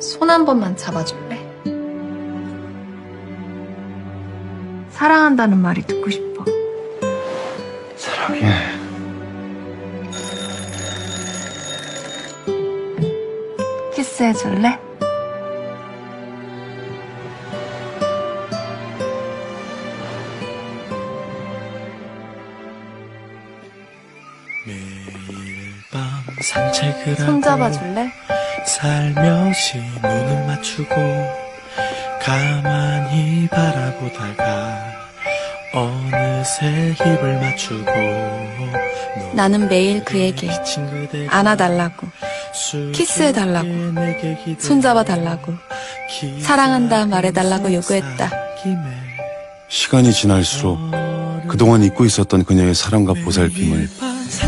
[0.00, 1.44] 손 한 번만 잡아줄래?
[4.90, 6.44] 사랑한다는 말이 듣고 싶어.
[7.96, 8.83] 사랑해.
[14.14, 14.78] 키스해줄래?
[24.66, 26.02] 매일 밤
[26.40, 28.12] 산책을 손 하고 잡아줄래?
[28.66, 30.94] 살며시 눈을 맞추고
[32.22, 34.78] 가만히 바라보다가
[35.74, 37.90] 어느새 입을 맞추고
[39.34, 40.48] 나는 매일 그에게
[41.28, 42.06] 안아달라고,
[42.92, 43.68] 키스해달라고,
[44.58, 45.54] 손잡아달라고,
[46.40, 48.30] 사랑한다 말해달라고 요구했다.
[49.68, 50.78] 시간이 지날수록
[51.48, 53.90] 그동안 잊고 있었던 그녀의 사랑과 보살핌을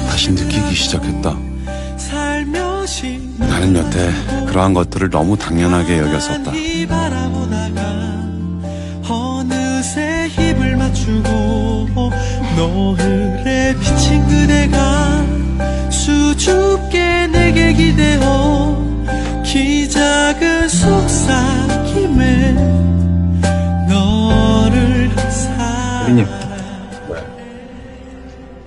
[0.09, 1.37] 다시 느끼기 시작했다.
[3.39, 4.13] 나는 여태
[4.47, 6.53] 그러한 것들을 너무 당연하게 여겼었다.
[9.09, 11.89] 어느새 입을 맞추고
[12.57, 15.26] 노을에 비친 그대가
[16.47, 18.81] 수줍게 내게 기대어
[19.45, 22.53] 키 작은 속삭임에
[23.89, 26.27] 너를 사랑 대리님.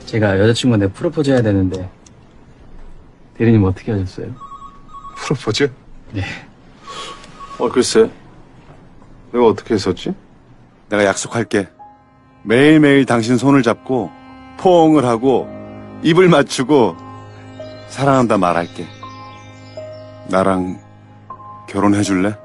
[0.05, 1.89] 제가 여자친구한테 프로포즈 해야 되는데
[3.37, 4.35] 대리님 어떻게 하셨어요?
[5.15, 5.71] 프로포즈?
[6.11, 6.23] 네.
[7.59, 8.09] 어, 글쎄.
[9.31, 10.13] 내가 어떻게 했었지?
[10.89, 11.69] 내가 약속할게.
[12.43, 14.11] 매일매일 당신 손을 잡고
[14.57, 15.47] 포옹을 하고
[16.03, 17.08] 입을 맞추고
[17.89, 18.87] 사랑한다 말할게.
[20.27, 20.79] 나랑
[21.67, 22.35] 결혼해 줄래?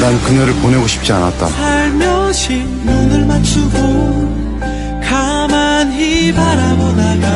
[0.00, 1.46] 난 그녀를 보내고 싶지 않았다.
[1.48, 3.78] 살며시 눈을 맞추고
[5.02, 7.28] 가만히 바라보다가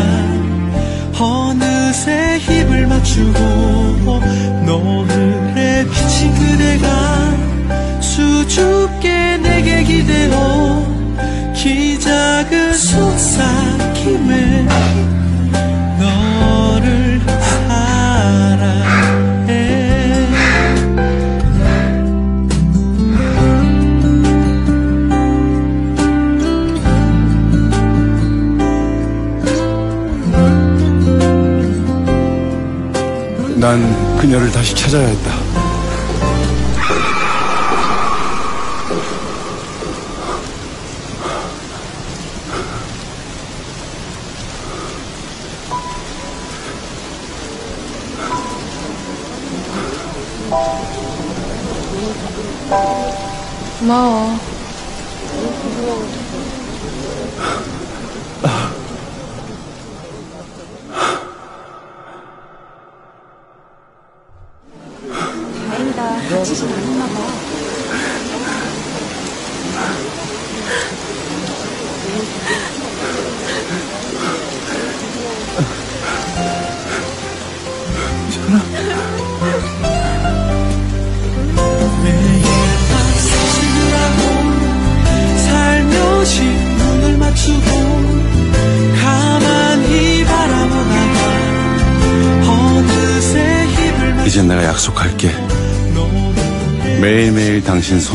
[1.21, 4.21] 어느새 입을 맞추고
[4.65, 6.89] 노을에 비친 그대가
[8.13, 10.85] 수줍게 내게 기대어
[11.57, 14.67] 키 작은 속삭임에
[15.99, 18.29] 너를 사랑해
[33.57, 35.52] 난 그녀를 다시 찾아야 했다.
[53.93, 54.52] 고마워.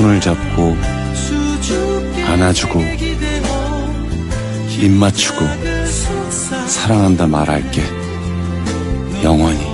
[0.07, 0.71] 을 잡고
[2.31, 2.79] 안아주고
[4.79, 5.43] 입 맞추고
[6.63, 7.83] 사랑한다 말할게
[9.21, 9.67] 영원 히.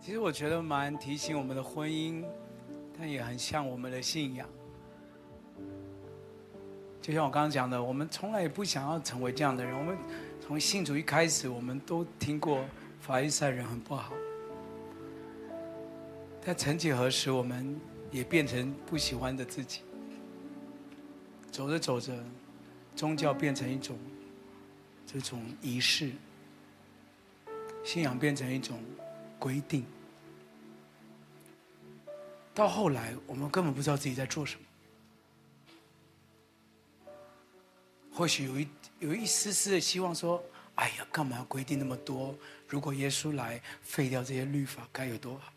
[0.00, 2.22] 其实我觉得蛮提醒我们的婚姻，
[2.96, 4.46] 但也很像我们的信仰。
[7.00, 9.98] 就像我刚刚讲的，我们从来也不想要成为这样的人，我们。
[10.44, 12.64] 从信主一开始，我们都听过
[13.00, 14.12] 法利赛人很不好。
[16.44, 17.80] 但曾几何时，我们
[18.10, 19.82] 也变成不喜欢的自己。
[21.52, 22.12] 走着走着，
[22.96, 23.96] 宗教变成一种
[25.06, 26.10] 这种仪式，
[27.84, 28.80] 信仰变成一种
[29.38, 29.86] 规定。
[32.52, 34.66] 到后来，我们根本不知道自己在做什么。
[38.12, 38.68] 或许有一
[39.00, 40.42] 有一丝丝的希望，说
[40.76, 42.34] ：“哎呀，干嘛规定那么多？
[42.68, 45.52] 如果耶稣来废掉这些律法，该有多好！”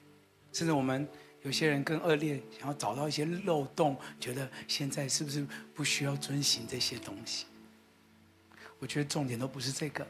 [0.53, 1.07] 甚至我们
[1.43, 7.45] 有些人更恶劣，想要找到一些漏洞，觉得现在是不是不需要遵行这些东西？
[8.79, 10.07] 我觉得重点都不是这个，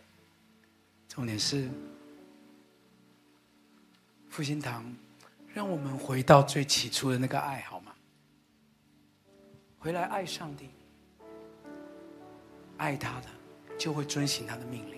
[1.09, 1.67] 重点是
[4.29, 4.95] 复兴堂，
[5.53, 7.91] 让我们回到最起初的那个爱，好吗？
[9.79, 10.69] 回来爱上帝。
[12.77, 13.27] 爱他的，
[13.77, 14.95] 就会遵行他的命令。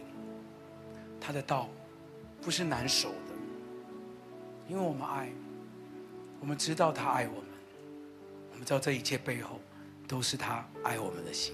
[1.20, 1.68] 他的道
[2.42, 3.36] 不是难守的，
[4.70, 5.28] 因为我们爱，
[6.40, 7.44] 我们知道他爱我们，
[8.54, 9.60] 我们知道这一切背后
[10.08, 11.54] 都是他爱我们的心。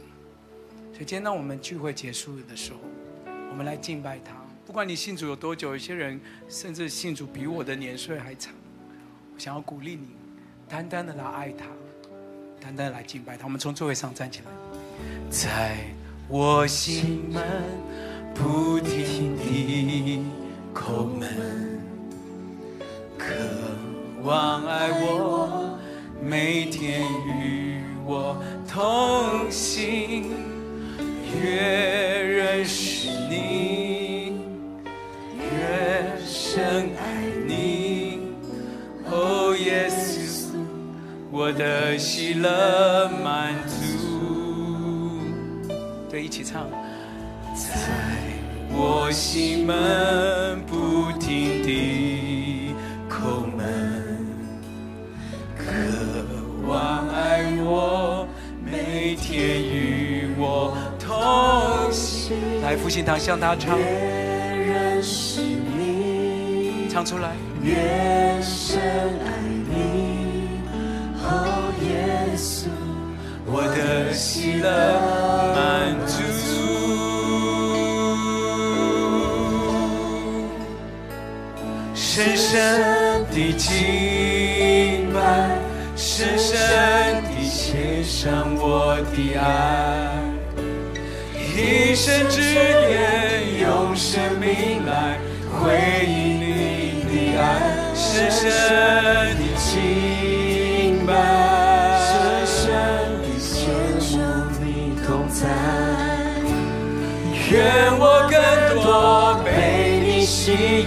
[0.92, 2.78] 所以今天当我们聚会结束的时候，
[3.50, 4.36] 我们来敬拜他。
[4.64, 8.54] 不管你信主有多久，有些人甚至信主比我的年岁还长，
[9.34, 10.10] 我想要鼓励你，
[10.70, 11.66] 单单的来爱他，
[12.62, 13.46] 单单的来敬拜他。
[13.46, 14.52] 我们从座位上站起来，
[15.32, 15.78] 在。
[16.30, 17.44] 我心门
[18.34, 20.24] 不停地
[20.74, 21.30] 叩门，
[23.18, 23.26] 渴
[24.24, 25.78] 望爱我，
[26.22, 28.36] 每天与我
[28.68, 30.32] 同行，
[31.40, 34.38] 越认识你，
[35.36, 38.20] 越深爱你。
[39.12, 40.56] 哦，耶稣，
[41.30, 44.23] 我的喜乐满足。
[46.14, 46.70] 对，一起唱。
[47.56, 47.66] 在
[48.70, 52.76] 我心门不停地
[53.10, 54.28] 叩门，
[55.58, 55.66] 渴
[56.68, 58.28] 望爱我，
[58.64, 62.62] 每天与我同行。
[62.62, 63.80] 来，复兴堂向他唱。
[63.80, 67.32] 越认识你，唱出来。
[67.64, 68.80] 越深
[69.26, 69.33] 爱
[73.56, 74.68] 我的喜乐
[75.54, 76.14] 满足。
[81.94, 82.50] 深深
[83.30, 85.20] 的敬拜，
[85.96, 86.58] 深深
[87.26, 90.18] 的献上我的爱，
[91.38, 95.20] 一生之愿用生命来
[95.52, 95.62] 回
[96.08, 97.42] 应你的爱。
[97.94, 98.50] 深深
[110.44, 110.86] 吸引。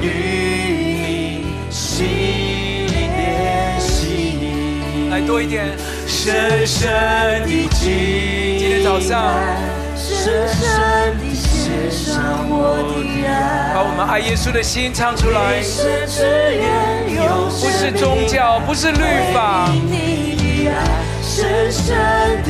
[0.00, 5.66] 与你心连心，来多一点，
[6.06, 6.88] 深深
[7.42, 8.58] 的记忆。
[8.60, 9.34] 今天早上，
[9.96, 10.70] 深深
[11.18, 15.58] 的献上我的爱，把我们爱耶稣的心唱出来。
[17.50, 19.02] 不是宗教，不是律
[19.34, 19.68] 法。
[21.20, 21.96] 深深
[22.44, 22.48] 的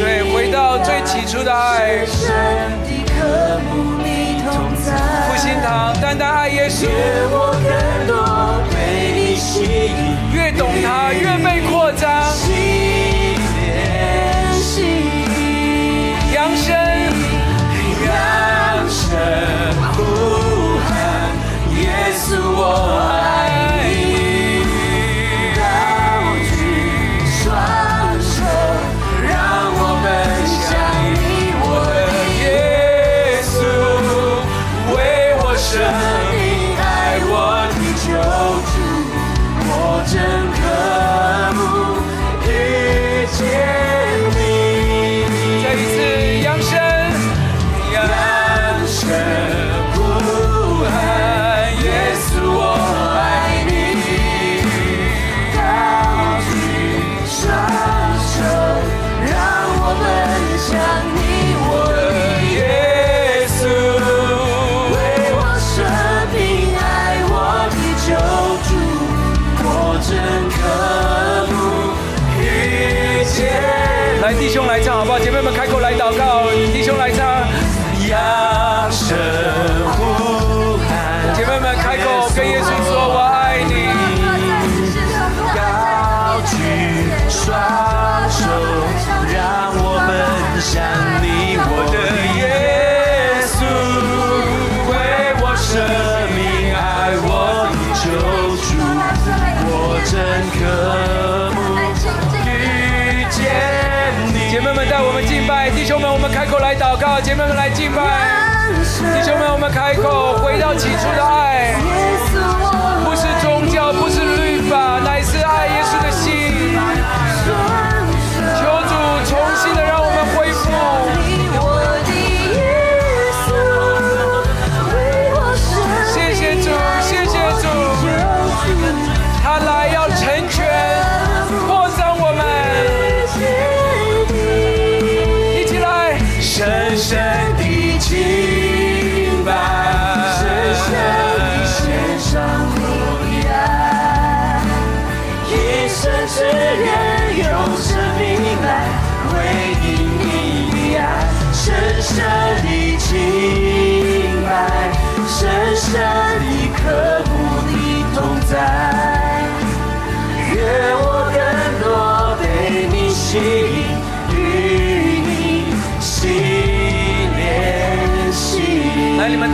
[0.00, 2.06] 对，回到最起初的爱。
[2.06, 2.32] 深深
[2.86, 4.50] 的渴慕你同
[4.82, 4.88] 在，
[5.50, 6.86] 复兴堂，单单爱耶稣。
[7.32, 12.08] 我更多被你吸引，越懂他，越被扩张。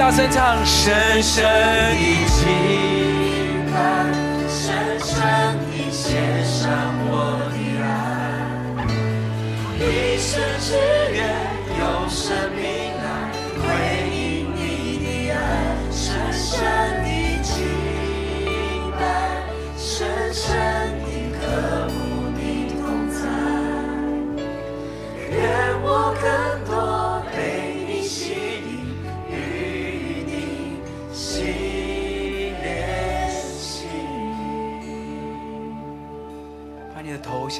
[0.06, 1.44] 大声唱，深深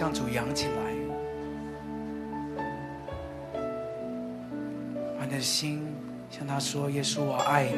[0.07, 0.73] 让主扬起来，
[5.19, 5.83] 把你的心
[6.31, 7.73] 向他说：“耶稣，我爱你。”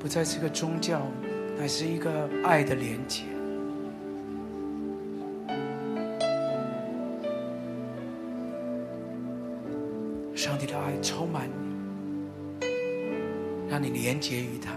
[0.00, 1.02] 不再是个宗教，
[1.58, 3.24] 乃是一个爱的连接。
[10.34, 11.52] 上帝的爱充满你，
[13.68, 14.72] 让你连接于他。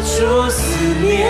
[0.00, 0.62] 我思
[1.02, 1.26] 念，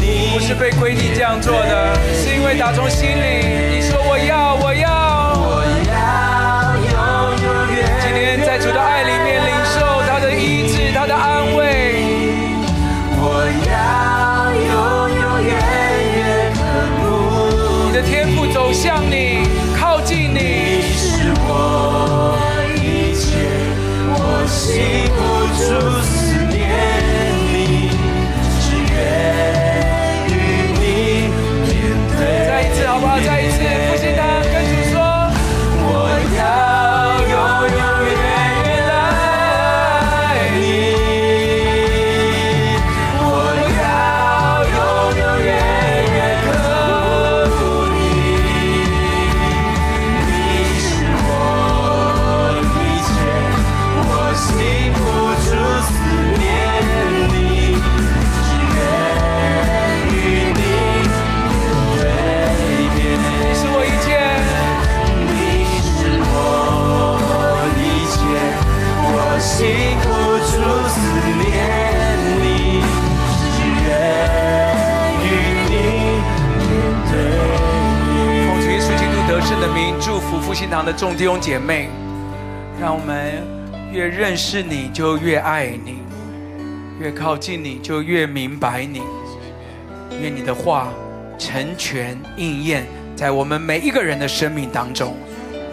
[0.00, 3.80] 你不是被规定这样做的是因为打从心里。
[80.56, 81.90] 新堂的众弟兄姐妹，
[82.80, 83.46] 让我们
[83.92, 85.98] 越认识你就越爱你，
[86.98, 89.02] 越靠近你就越明白你。
[90.18, 90.88] 愿你的话
[91.38, 95.14] 成全应验在我们每一个人的生命当中，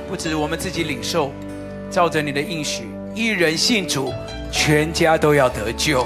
[0.10, 1.32] 不止我们自己领受，
[1.90, 2.84] 照着你的应许，
[3.16, 4.12] 一人信主，
[4.52, 6.06] 全家都要得救。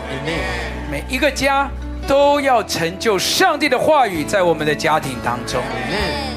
[0.92, 1.68] 每一个家
[2.08, 5.62] 都要成就上帝的话语在我们的家庭当中。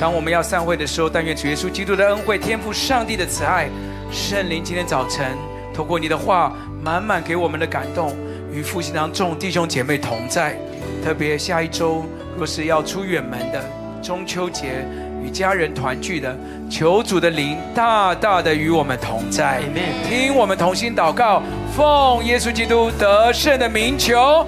[0.00, 3.68] 当我们要散会的时候，但愿主耶稣基督的恩惠、天赋上帝的慈爱、
[4.10, 5.36] 圣灵今天早晨
[5.72, 6.52] 透过你的话，
[6.82, 8.16] 满满给我们的感动，
[8.52, 10.56] 与复兴堂众弟兄姐妹同在。
[11.04, 12.04] 特别下一周，
[12.36, 13.62] 若是要出远门的
[14.02, 14.84] 中秋节
[15.24, 16.36] 与家人团聚的，
[16.68, 19.60] 求主的灵大大的与我们同在。
[20.08, 21.42] 听我们同心祷告，
[21.76, 24.46] 奉耶稣基督得胜的名求，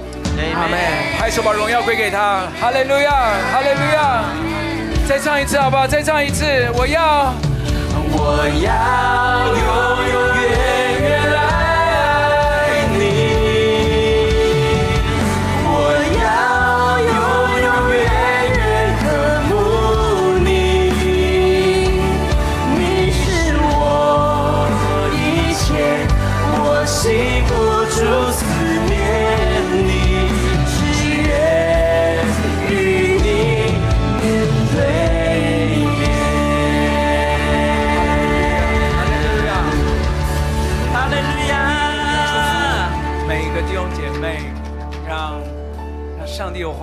[0.55, 0.79] 阿门。
[1.19, 3.11] 拍手把荣耀归给他，哈利路亚，
[3.53, 4.25] 哈利路亚。
[5.09, 5.87] 再唱一次好不好？
[5.87, 7.35] 再唱一次，我要，
[8.15, 8.71] 我要
[9.57, 9.63] 永
[10.13, 10.42] 永远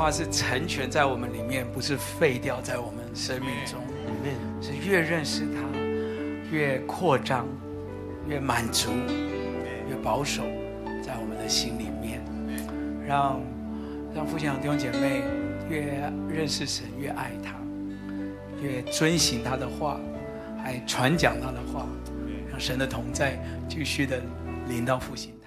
[0.09, 3.79] 话是成全在我们里面，不是废掉在我们生命中。
[4.59, 5.61] 是越认识他，
[6.51, 7.45] 越扩张，
[8.27, 8.89] 越满足，
[9.87, 10.41] 越保守，
[11.03, 12.21] 在我们的心里面，
[13.07, 13.39] 让
[14.15, 15.21] 让复兴堂弟兄姐妹
[15.69, 17.53] 越认识神，越爱他，
[18.63, 19.99] 越遵行他的话，
[20.63, 21.87] 还传讲他的话，
[22.49, 23.39] 让神的同在
[23.69, 24.19] 继续的
[24.67, 25.38] 临到复兴。